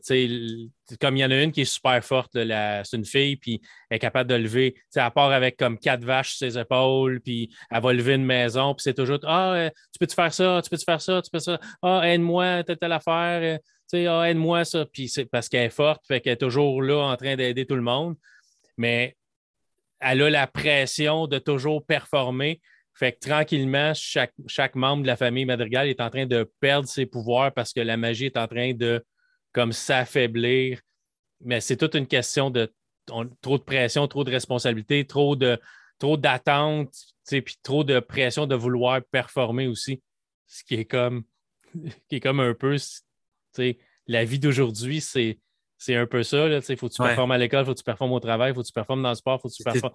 [0.95, 3.97] comme il y en a une qui est super forte, c'est une fille, puis elle
[3.97, 4.75] est capable de lever.
[4.95, 8.73] Elle part avec comme quatre vaches sur ses épaules, puis elle va lever une maison,
[8.73, 11.39] puis c'est toujours Ah, euh, tu peux-tu faire ça, tu peux-tu faire ça, tu peux
[11.39, 13.59] ça, ah, aide-moi, telle, telle affaire,
[13.93, 14.85] euh, ah, aide-moi ça.
[14.85, 17.75] Puis c'est parce qu'elle est forte, fait qu'elle est toujours là en train d'aider tout
[17.75, 18.15] le monde.
[18.77, 19.17] Mais
[19.99, 22.61] elle a la pression de toujours performer.
[22.93, 26.87] Fait que tranquillement, chaque, chaque membre de la famille Madrigal est en train de perdre
[26.87, 29.03] ses pouvoirs parce que la magie est en train de
[29.53, 30.81] comme s'affaiblir.
[31.41, 32.71] Mais c'est toute une question de
[33.41, 35.59] trop de pression, trop de responsabilité, trop de
[35.99, 36.93] trop d'attentes,
[37.29, 40.01] puis trop de pression de vouloir performer aussi.
[40.45, 41.23] Ce qui est comme,
[42.09, 42.77] qui est comme un peu
[44.07, 45.39] la vie d'aujourd'hui, c'est.
[45.79, 46.47] C'est un peu ça.
[46.47, 48.55] Il faut que tu performes à l'école, il faut que tu performes au travail, il
[48.55, 49.93] faut que tu performes dans le sport, il faut que tu performes.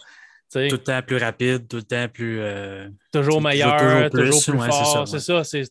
[0.53, 2.41] Tout le temps plus rapide, tout le temps plus.
[2.41, 5.09] Euh, toujours meilleur, toujours plus, fort.
[5.09, 5.43] C'est ça.
[5.43, 5.65] C'est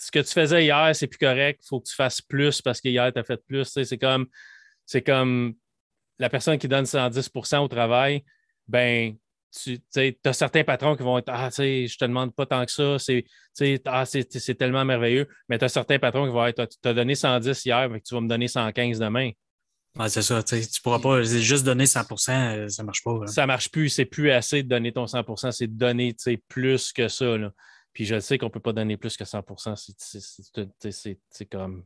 [0.00, 1.60] ce que tu faisais hier, c'est plus correct.
[1.62, 3.66] Il faut que tu fasses plus parce qu'hier, tu as fait plus.
[3.66, 4.26] C'est comme,
[4.86, 5.54] c'est comme
[6.18, 8.24] la personne qui donne 110% au travail,
[8.66, 9.14] ben,
[9.52, 9.78] tu
[10.24, 12.72] as certains patrons qui vont être Ah, tu sais, je te demande pas tant que
[12.72, 14.04] ça, c'est ah,
[14.58, 15.28] tellement merveilleux.
[15.48, 18.14] Mais tu as certains patrons qui vont être Tu as donné 110 hier, mais tu
[18.14, 19.32] vas me donner 115 demain.
[20.08, 20.42] c'est ça.
[20.42, 23.26] Tu ne pourras pas juste donner 100% euh, ça ne marche pas.
[23.26, 23.90] Ça ne marche plus.
[23.90, 26.16] C'est plus assez de donner ton 100% c'est de donner
[26.48, 27.36] plus que ça.
[27.36, 27.50] Là.
[27.92, 31.84] Puis je sais qu'on ne peut pas donner plus que 100% C'est comme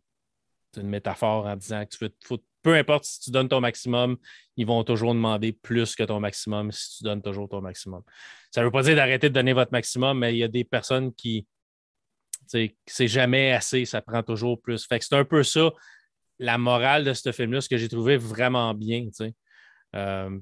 [0.77, 4.17] une métaphore en disant que tu veux, peu importe si tu donnes ton maximum,
[4.57, 8.03] ils vont toujours demander plus que ton maximum si tu donnes toujours ton maximum.
[8.51, 10.64] Ça ne veut pas dire d'arrêter de donner votre maximum, mais il y a des
[10.64, 11.47] personnes qui,
[12.47, 14.87] c'est jamais assez, ça prend toujours plus.
[14.87, 15.73] Fait que c'est un peu ça,
[16.38, 19.09] la morale de ce film-là, ce que j'ai trouvé vraiment bien.
[19.95, 20.38] Euh,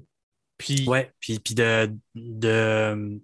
[0.57, 3.21] puis, ouais, puis, puis de, de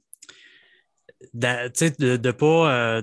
[1.34, 3.02] de ne pas, euh,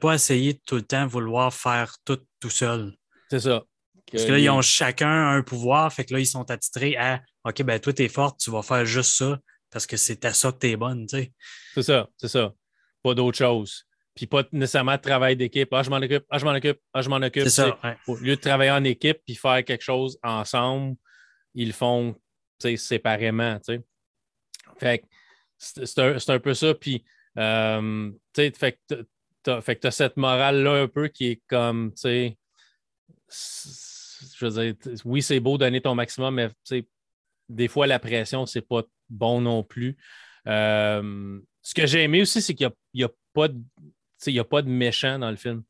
[0.00, 2.94] pas essayer tout le temps vouloir faire tout tout seul.
[3.30, 3.64] C'est ça.
[4.12, 7.22] Parce que là, ils ont chacun un pouvoir, fait que là, ils sont attitrés à
[7.44, 9.38] OK, ben toi, tu es forte, tu vas faire juste ça
[9.70, 11.06] parce que c'est à ça que tu es bonne.
[11.08, 12.52] C'est ça, c'est ça.
[13.02, 13.84] Pas d'autre chose.
[14.14, 15.68] Puis pas nécessairement de travail d'équipe.
[15.72, 17.42] Ah, je m'en occupe, ah, je m'en occupe, ah, je m'en occupe.
[17.42, 17.78] C'est ça.
[18.06, 20.96] Au lieu de travailler en équipe puis faire quelque chose ensemble,
[21.54, 22.16] ils le font
[22.76, 23.58] séparément.
[24.78, 25.04] Fait que
[25.58, 26.74] c'est un, un, peu ça.
[26.74, 27.04] Puis
[27.38, 29.04] euh, fait que
[29.44, 29.50] tu
[29.86, 32.38] as, cette morale-là un peu qui est comme, tu sais,
[33.28, 36.50] je veux dire, oui, c'est beau donner ton maximum, mais
[37.48, 39.96] des fois, la pression, c'est pas bon non plus.
[40.46, 43.60] Euh, ce que j'ai aimé aussi, c'est qu'il n'y a, pas de.
[44.26, 45.62] Il a pas de méchant dans le film.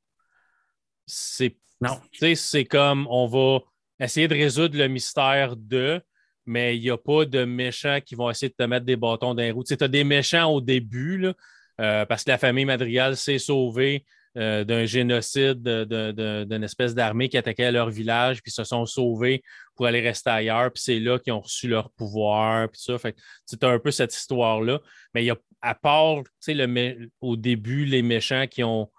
[1.07, 2.01] C'est, non.
[2.35, 3.61] C'est comme on va
[3.99, 6.01] essayer de résoudre le mystère de,
[6.45, 9.35] mais il n'y a pas de méchants qui vont essayer de te mettre des bâtons
[9.35, 9.65] dans les roues.
[9.65, 11.35] Tu as des méchants au début, là,
[11.79, 14.05] parce que la famille Madrigal s'est sauvée
[14.37, 19.43] euh, d'un génocide d'une espèce d'armée qui attaquait leur village, puis se sont sauvés
[19.75, 22.99] pour aller rester ailleurs, puis c'est là qu'ils ont reçu leur pouvoir, puis ça.
[23.47, 24.81] C'est un peu cette histoire-là.
[25.15, 26.23] Mais il y a, à part,
[27.23, 28.91] au début, les méchants qui ont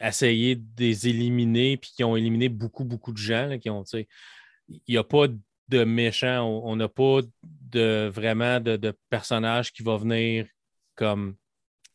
[0.00, 4.80] essayé de les éliminer, puis qui ont éliminé beaucoup, beaucoup de gens, qui ont, il
[4.88, 5.26] n'y a pas
[5.68, 10.46] de méchants, on n'a pas de, vraiment de, de personnage qui va venir
[10.94, 11.34] comme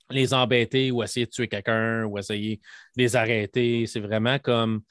[0.10, 3.88] les embêter ou essayer de tuer quelqu'un ou essayer de les arrêter.
[3.88, 4.82] C'est vraiment comme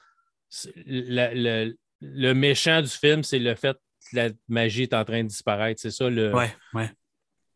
[0.85, 1.73] le,
[2.33, 3.77] méchant du film, c'est le fait
[4.11, 5.81] que la magie est en train de disparaître.
[5.81, 6.33] C'est ça le.
[6.33, 6.91] Ouais, ouais.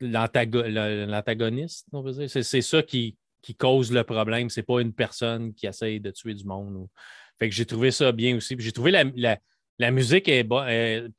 [0.01, 2.29] L'antagoniste, on veut dire.
[2.29, 4.49] C'est ça qui, qui cause le problème.
[4.49, 6.87] C'est pas une personne qui essaye de tuer du monde.
[7.37, 8.55] Fait que j'ai trouvé ça bien aussi.
[8.57, 9.37] J'ai trouvé la, la,
[9.91, 11.11] musique est bonne.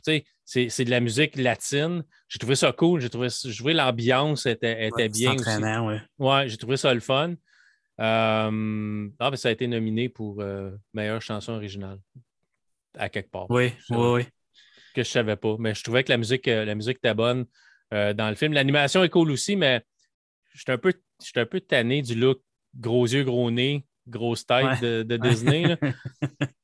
[0.45, 2.05] c'est de la musique latine.
[2.29, 3.01] J'ai trouvé ça cool.
[3.01, 3.29] J'ai trouvé,
[3.73, 5.63] l'ambiance était, était bien aussi.
[5.63, 7.35] Ouais, ouais j'ai trouvé ça le fun.
[8.01, 11.99] Euh, ah, ben, ça a été nominé pour euh, meilleure chanson originale
[12.97, 13.47] à quelque part.
[13.51, 14.23] Oui, oui, oui.
[14.95, 15.57] Que je ne savais pas.
[15.59, 17.47] Mais je trouvais que la musique, euh, la musique était bonne
[17.93, 18.53] dans le film.
[18.53, 19.83] L'animation est cool aussi, mais
[20.55, 20.93] j'étais un peu,
[21.35, 22.41] un peu tanné du look
[22.79, 25.77] gros yeux, gros nez, grosse tête de, Disney.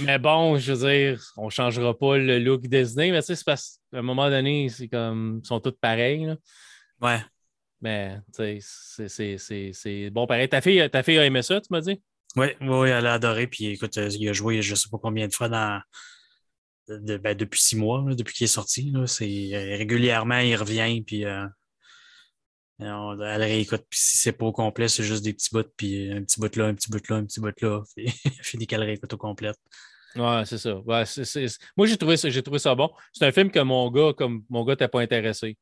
[0.00, 3.36] mais bon, je veux dire, on ne changera pas le look Disney, mais tu sais,
[3.36, 6.24] c'est parce qu'à un moment donné, c'est comme ils sont tous pareils.
[6.24, 6.36] Là.
[7.00, 7.20] Ouais.
[7.80, 9.36] Mais tu sais,
[9.72, 10.48] c'est bon pareil.
[10.48, 12.00] Ta fille, ta fille a aimé ça, tu m'as dit?
[12.36, 13.46] Oui, oui, elle a adoré.
[13.46, 15.80] Puis écoute, il a joué je ne sais pas combien de fois dans.
[16.88, 18.90] Ben, depuis six mois, depuis qu'il est sorti.
[18.90, 19.04] Là,
[19.76, 21.02] régulièrement, il revient.
[21.02, 21.46] Puis euh,
[22.80, 23.84] on, elle réécoute.
[23.90, 25.64] Puis si c'est pas au complet, c'est juste des petits bouts.
[25.76, 27.82] Puis un petit bout là, un petit bout là, un petit bout là.
[27.96, 28.08] Puis
[28.42, 29.52] fini qu'elle réécoute au complet.
[30.16, 30.76] Ouais, c'est ça.
[30.76, 31.04] Ouais,
[31.76, 32.90] Moi, j'ai trouvé, ça, trouvé ça bon.
[33.12, 35.56] C'est un film que mon gars, comme mon gars, t'es pas intéressé.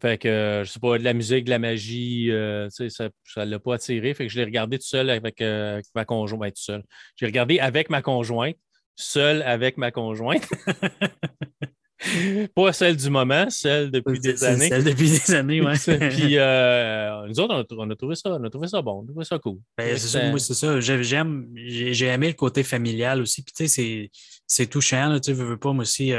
[0.00, 3.44] Fait que, euh, je sais pas, de la musique, de la magie, euh, ça ne
[3.44, 4.12] l'a pas attiré.
[4.12, 6.40] Fait que je l'ai regardé tout seul avec, euh, ma conjointe.
[6.40, 6.82] Ben, tout seul.
[7.16, 8.56] J'ai regardé avec ma conjointe,
[8.94, 10.46] seul avec ma conjointe.
[12.54, 14.68] pas celle du moment, celle depuis des années.
[14.68, 15.74] Celle depuis des années, oui.
[16.10, 16.36] Puis
[17.28, 19.38] nous autres, on a, trouvé ça, on a trouvé ça bon, on a trouvé ça
[19.38, 19.58] cool.
[19.78, 20.80] Ben, c'est ça, moi, c'est ça.
[20.80, 23.42] J'aime, j'ai aimé le côté familial aussi.
[23.42, 24.10] Puis tu sais,
[24.46, 26.12] c'est touchant, tu veux, veux pas, moi aussi.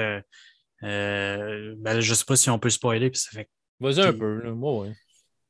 [0.82, 4.52] ben, je sais pas si on peut spoiler, puis ça fait Vas-y un peu, là.
[4.52, 4.88] Moi,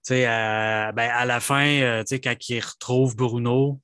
[0.05, 3.79] Tu à, ben, à la fin, euh, quand il retrouve Bruno,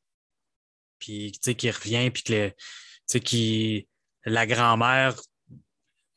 [0.99, 3.87] puis qu'il revient, puis que qui,
[4.25, 5.15] la grand-mère,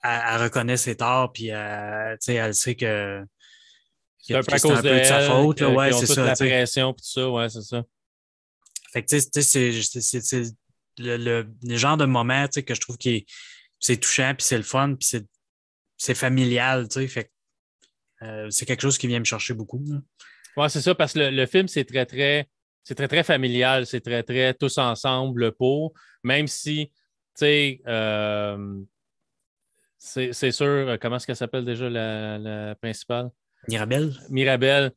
[0.08, 3.24] elle, reconnaît ses torts, puis elle, elle sait que.
[4.18, 5.60] C'est un peu à cause de, de, sa faute.
[5.60, 6.24] Là, ouais, c'est ça.
[6.24, 7.84] La pression, puis tout ça, ouais, c'est ça.
[8.92, 10.42] Fait que, tu sais, c'est
[10.98, 13.10] le, le, le, genre de moment que je trouve que
[13.78, 15.20] c'est touchant, puis c'est le fun, puis
[15.96, 17.08] c'est familial, tu sais.
[17.08, 17.30] Fait
[18.22, 19.84] euh, c'est quelque chose qui vient me chercher beaucoup.
[20.56, 22.48] Oui, c'est ça, parce que le, film, c'est très, très,
[22.82, 25.92] c'est très, très familial, c'est très, très tous ensemble pour,
[26.22, 26.94] même si, tu
[27.34, 28.80] sais, euh,
[29.98, 33.30] c'est sûr, euh, comment est-ce qu'elle s'appelle déjà la, principale?
[33.68, 34.12] Mirabelle.
[34.30, 34.92] Mirabelle.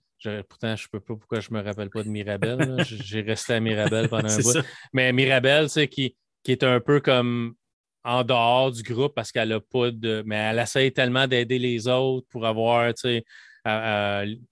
[0.47, 2.83] pourtant, je ne sais pas pourquoi je ne me rappelle pas de Mirabelle.
[2.85, 4.57] J'ai resté à Mirabelle pendant un bout.
[4.93, 7.55] Mais Mirabelle, c'est qui, qui est un peu comme
[8.03, 10.23] en dehors du groupe parce qu'elle n'a pas de.
[10.25, 13.25] Mais elle essaie tellement d'aider les autres pour avoir, tu sais,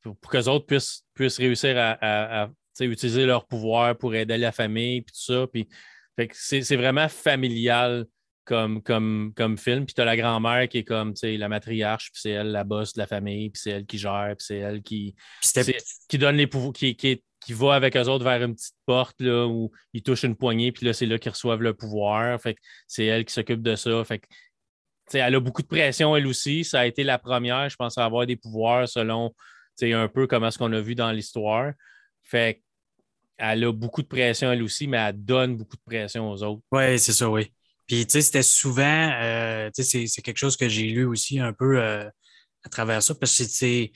[0.02, 5.02] pour, que les autres puissent, puissent réussir à, utiliser leur pouvoir pour aider la famille,
[5.02, 5.48] puis tout ça.
[5.48, 5.68] Puis,
[6.32, 8.06] c'est vraiment familial
[8.48, 9.86] comme, comme, comme film.
[9.86, 12.94] Puis tu as la grand-mère qui est comme la matriarche, puis c'est elle la bosse
[12.94, 15.16] de la famille, puis c'est elle qui gère, puis c'est elle qui,
[16.08, 19.20] qui donne les pouvoirs, qui, qui, qui va avec eux autres vers une petite porte
[19.20, 22.40] là, où ils touchent une poignée, puis là, c'est là qu'ils reçoivent le pouvoir.
[22.42, 22.56] Fait
[22.88, 24.04] c'est elle qui s'occupe de ça.
[24.06, 24.24] Fait
[25.14, 26.64] elle a beaucoup de pression, elle aussi.
[26.64, 29.34] Ça a été la première, je pense, à avoir des pouvoirs selon
[29.82, 31.74] un peu comme ce qu'on a vu dans l'histoire.
[32.24, 32.62] Fait
[33.38, 36.62] elle a beaucoup de pression, elle aussi, mais elle donne beaucoup de pression aux autres.
[36.72, 37.52] Oui, c'est ça, oui.
[37.88, 41.82] Puis, tu sais, c'était souvent, euh, c'est quelque chose que j'ai lu aussi un peu
[41.82, 42.04] euh,
[42.64, 43.92] à travers ça, parce que c'est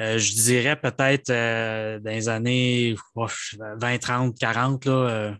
[0.00, 5.34] euh, je dirais peut-être euh, dans les années 20, 30, 40, là, euh,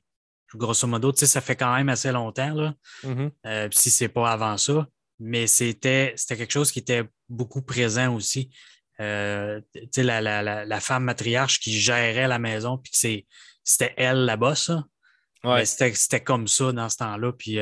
[0.54, 3.72] grosso modo, ça fait quand même assez longtemps, là, mm-hmm.
[3.72, 4.86] si ce n'est pas avant ça.
[5.18, 8.50] Mais c'était quelque chose qui était beaucoup présent aussi.
[8.98, 9.40] la,
[10.20, 12.92] la, femme matriarche qui gérait la maison, puis
[13.62, 14.72] c'était elle la bosse.
[15.64, 17.32] C'était comme ça dans ce temps-là.
[17.32, 17.58] Puis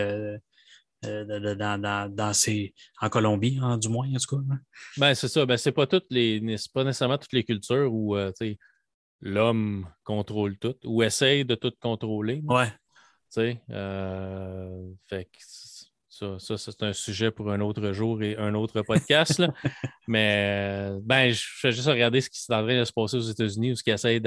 [1.05, 4.43] euh, dans, dans, ces, en Colombie, hein, du moins, en tout cas.
[4.51, 4.59] Hein.
[4.97, 5.47] Ben, c'est ça.
[5.47, 6.41] Ben, c'est pas toutes les.
[6.75, 8.33] pas nécessairement toutes les cultures où euh,
[9.21, 12.43] l'homme contrôle tout ou essaye de tout contrôler.
[12.45, 12.73] Ouais.
[13.71, 15.29] Euh, fait
[16.09, 19.41] ça, ça c'est un sujet pour un autre jour et un autre podcast.
[20.09, 23.21] Mais ben, je fais juste regarder ce qui est en train de se passer aux
[23.21, 24.19] États-Unis, où ce qui essaie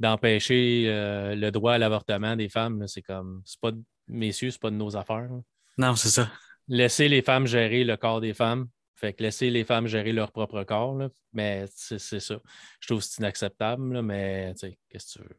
[0.00, 2.88] d'empêcher le droit à l'avortement des femmes.
[2.88, 3.70] C'est comme c'est pas
[4.08, 5.30] messieurs, c'est pas de nos affaires.
[5.78, 6.30] Non, c'est ça.
[6.68, 8.68] Laisser les femmes gérer le corps des femmes.
[8.94, 10.98] Fait que laisser les femmes gérer leur propre corps.
[11.32, 12.40] Mais c'est ça.
[12.80, 14.54] Je trouve que c'est inacceptable, mais
[14.88, 15.36] qu'est-ce que tu veux?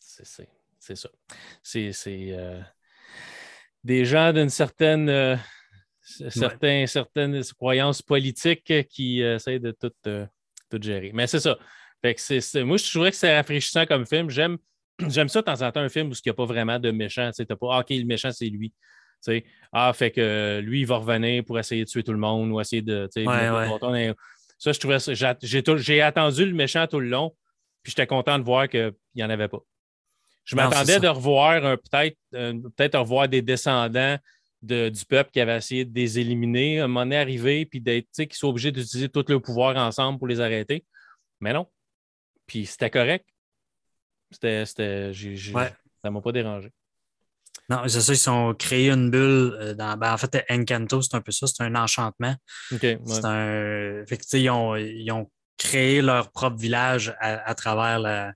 [0.00, 1.08] C'est ça.
[1.62, 2.60] C'est euh,
[3.84, 5.08] des gens d'une certaine.
[5.08, 5.36] Euh,
[6.30, 10.26] certaines croyances politiques qui essayent de tout, euh,
[10.70, 11.12] tout gérer.
[11.12, 11.58] Mais c'est ça.
[12.02, 14.30] Fait que moi, je trouverais que c'est rafraîchissant comme film.
[14.30, 14.58] J'aime,
[15.08, 16.90] j'aime ça de temps en temps un film où il n'y a pas vraiment de
[16.90, 17.30] méchant.
[17.34, 18.72] Tu n'as pas, ah, OK, le méchant, c'est lui
[19.72, 22.60] ah, fait que lui, il va revenir pour essayer de tuer tout le monde ou
[22.60, 23.08] essayer de.
[23.16, 23.24] Ouais,
[24.58, 25.12] Ça, je trouvais ça.
[25.42, 27.34] J'ai attendu le méchant tout le long.
[27.82, 29.60] Puis j'étais content de voir qu'il n'y en avait pas.
[30.44, 34.18] Je m'attendais de revoir peut-être peut revoir des descendants
[34.62, 38.08] du peuple qui avait essayé de les éliminer, à un moment donné arrivé, puis d'être,
[38.10, 40.84] qu'ils soient obligés d'utiliser tout le pouvoir ensemble pour les arrêter.
[41.40, 41.66] Mais non.
[42.48, 43.24] Puis c'était correct.
[44.32, 44.66] C'était.
[44.66, 45.70] c'était Ça
[46.04, 46.72] ne m'a pas dérangé.
[47.70, 49.96] Non, c'est ça, ils ont créé une bulle euh, dans.
[49.96, 52.34] Ben, en fait, Encanto, c'est un peu ça, c'est un enchantement.
[52.72, 52.80] OK.
[52.80, 54.04] C'est un.
[54.06, 58.32] Fait que, ils, ont, ils ont créé leur propre village à, travers la.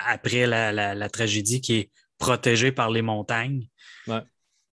[0.00, 3.66] Après la, la, tragédie qui est protégée par les montagnes.
[4.06, 4.22] Ouais.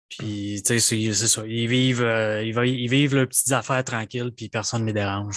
[0.08, 1.46] Puis, tu sais, c'est ça.
[1.46, 5.36] Ils vivent, euh, ils, ils, vivent leurs petites affaires tranquilles, puis personne ne les dérange.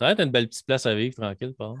[0.00, 1.76] Ça va être une belle petite place à vivre tranquille, par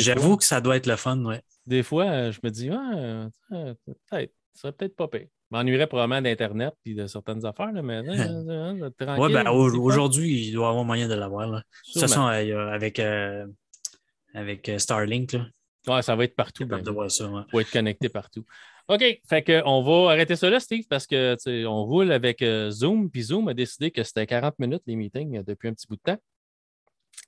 [0.00, 1.42] J'avoue que ça doit être le fun, ouais.
[1.66, 5.26] Des fois, euh, je me dis, ouais, peut-être, ça serait peut-être pas pire.
[5.50, 8.02] Je m'ennuierais probablement d'Internet et de certaines affaires, là, mais
[8.98, 9.22] tranquille.
[9.22, 11.50] Ouais, ben, aujourd'hui, il doit y avoir moyen de l'avoir.
[11.50, 11.62] De
[11.92, 13.46] toute façon, euh, avec, euh,
[14.34, 15.46] avec Starlink, là.
[15.88, 16.64] Ouais, ça va être partout.
[16.64, 17.62] Ben, de voir ça, ouais.
[17.62, 18.44] être connecté partout.
[18.88, 21.36] OK, fait que on va arrêter ça là, Steve, parce que
[21.66, 25.68] on roule avec Zoom, puis Zoom a décidé que c'était 40 minutes les meetings depuis
[25.68, 26.18] un petit bout de temps.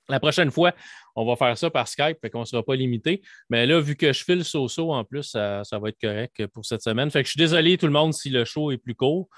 [0.09, 0.73] La prochaine fois,
[1.15, 3.21] on va faire ça par Skype, fait qu'on ne sera pas limité.
[3.49, 6.81] Mais là, vu que je file so-so en plus, ça, va être correct pour cette
[6.81, 7.09] semaine.
[7.09, 9.29] Fait que je suis désolé tout le monde si le show est plus court,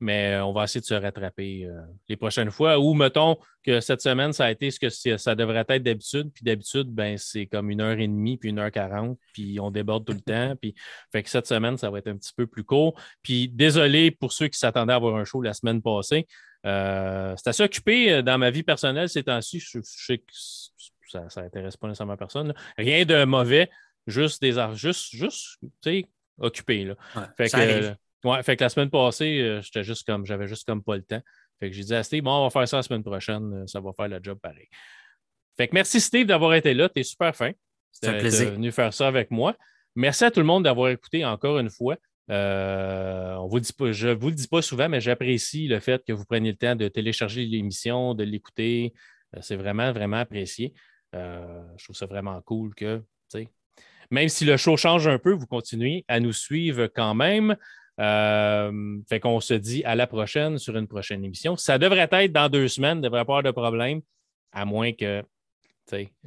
[0.00, 2.78] mais on va essayer de se rattraper euh, les prochaines fois.
[2.78, 6.30] Ou mettons que cette semaine, ça a été ce que ça devrait être d'habitude.
[6.32, 9.70] Puis d'habitude, ben, c'est comme une heure et demie, puis une heure quarante, puis on
[9.70, 10.54] déborde tout le temps.
[10.60, 10.74] Puis
[11.12, 12.98] fait que cette semaine, ça va être un petit peu plus court.
[13.22, 16.26] Puis désolé pour ceux qui s'attendaient à avoir un show la semaine passée.
[16.66, 19.60] Euh, c'est assez occupé euh, dans ma vie personnelle ces temps-ci.
[19.60, 20.24] Je, sais que
[21.06, 22.52] ça n'intéresse pas nécessairement personne.
[22.76, 23.70] Rien de mauvais,
[24.06, 25.58] juste des juste, juste
[26.38, 26.84] occupé.
[26.84, 26.96] Là.
[27.36, 27.94] fait, que,
[28.28, 31.02] ouais, fait que la semaine passée, euh, j'étais juste comme j'avais juste comme pas le
[31.02, 31.22] temps.
[31.60, 33.80] Fait que j'ai dit à Steve, bon, on va faire ça la semaine prochaine, ça
[33.80, 34.68] va faire le job pareil.
[35.56, 37.52] Fait que merci Steve d'avoir été là, tu es super fin.
[37.92, 38.52] C'est un plaisir.
[38.52, 39.56] venu faire ça avec moi.
[39.94, 41.96] Merci à tout le monde d'avoir écouté encore une fois.
[42.30, 45.80] Euh, on vous dit pas, je ne vous le dis pas souvent, mais j'apprécie le
[45.80, 48.92] fait que vous preniez le temps de télécharger l'émission, de l'écouter.
[49.34, 50.74] Euh, c'est vraiment, vraiment apprécié.
[51.14, 53.02] Euh, je trouve ça vraiment cool que,
[54.10, 57.56] même si le show change un peu, vous continuez à nous suivre quand même.
[57.98, 61.56] fait qu'on se dit à la prochaine sur une prochaine émission.
[61.56, 64.02] Ça devrait être dans deux semaines, ne devrait pas avoir de problème,
[64.52, 65.24] à moins que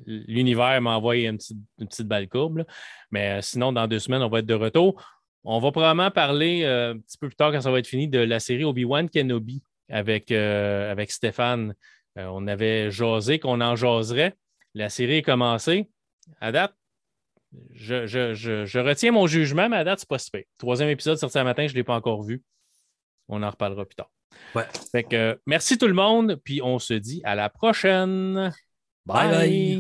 [0.06, 2.66] l'univers m'envoie une petite, une petite balle courbe.
[3.12, 5.02] Mais sinon, dans deux semaines, on va être de retour.
[5.44, 8.08] On va probablement parler euh, un petit peu plus tard, quand ça va être fini,
[8.08, 11.74] de la série Obi-Wan Kenobi avec, euh, avec Stéphane.
[12.18, 14.36] Euh, on avait jasé qu'on en jaserait.
[14.74, 15.90] La série est commencée.
[16.42, 16.76] À date,
[17.72, 20.44] je, retiens mon jugement, mais à date, c'est pas super.
[20.58, 22.44] Troisième épisode sorti ce matin, je ne l'ai pas encore vu.
[23.28, 24.12] On en reparlera plus tard.
[24.54, 24.66] Ouais.
[24.92, 28.54] Fait que, merci tout le monde, puis on se dit à la prochaine.
[29.06, 29.30] bye.
[29.30, 29.78] bye.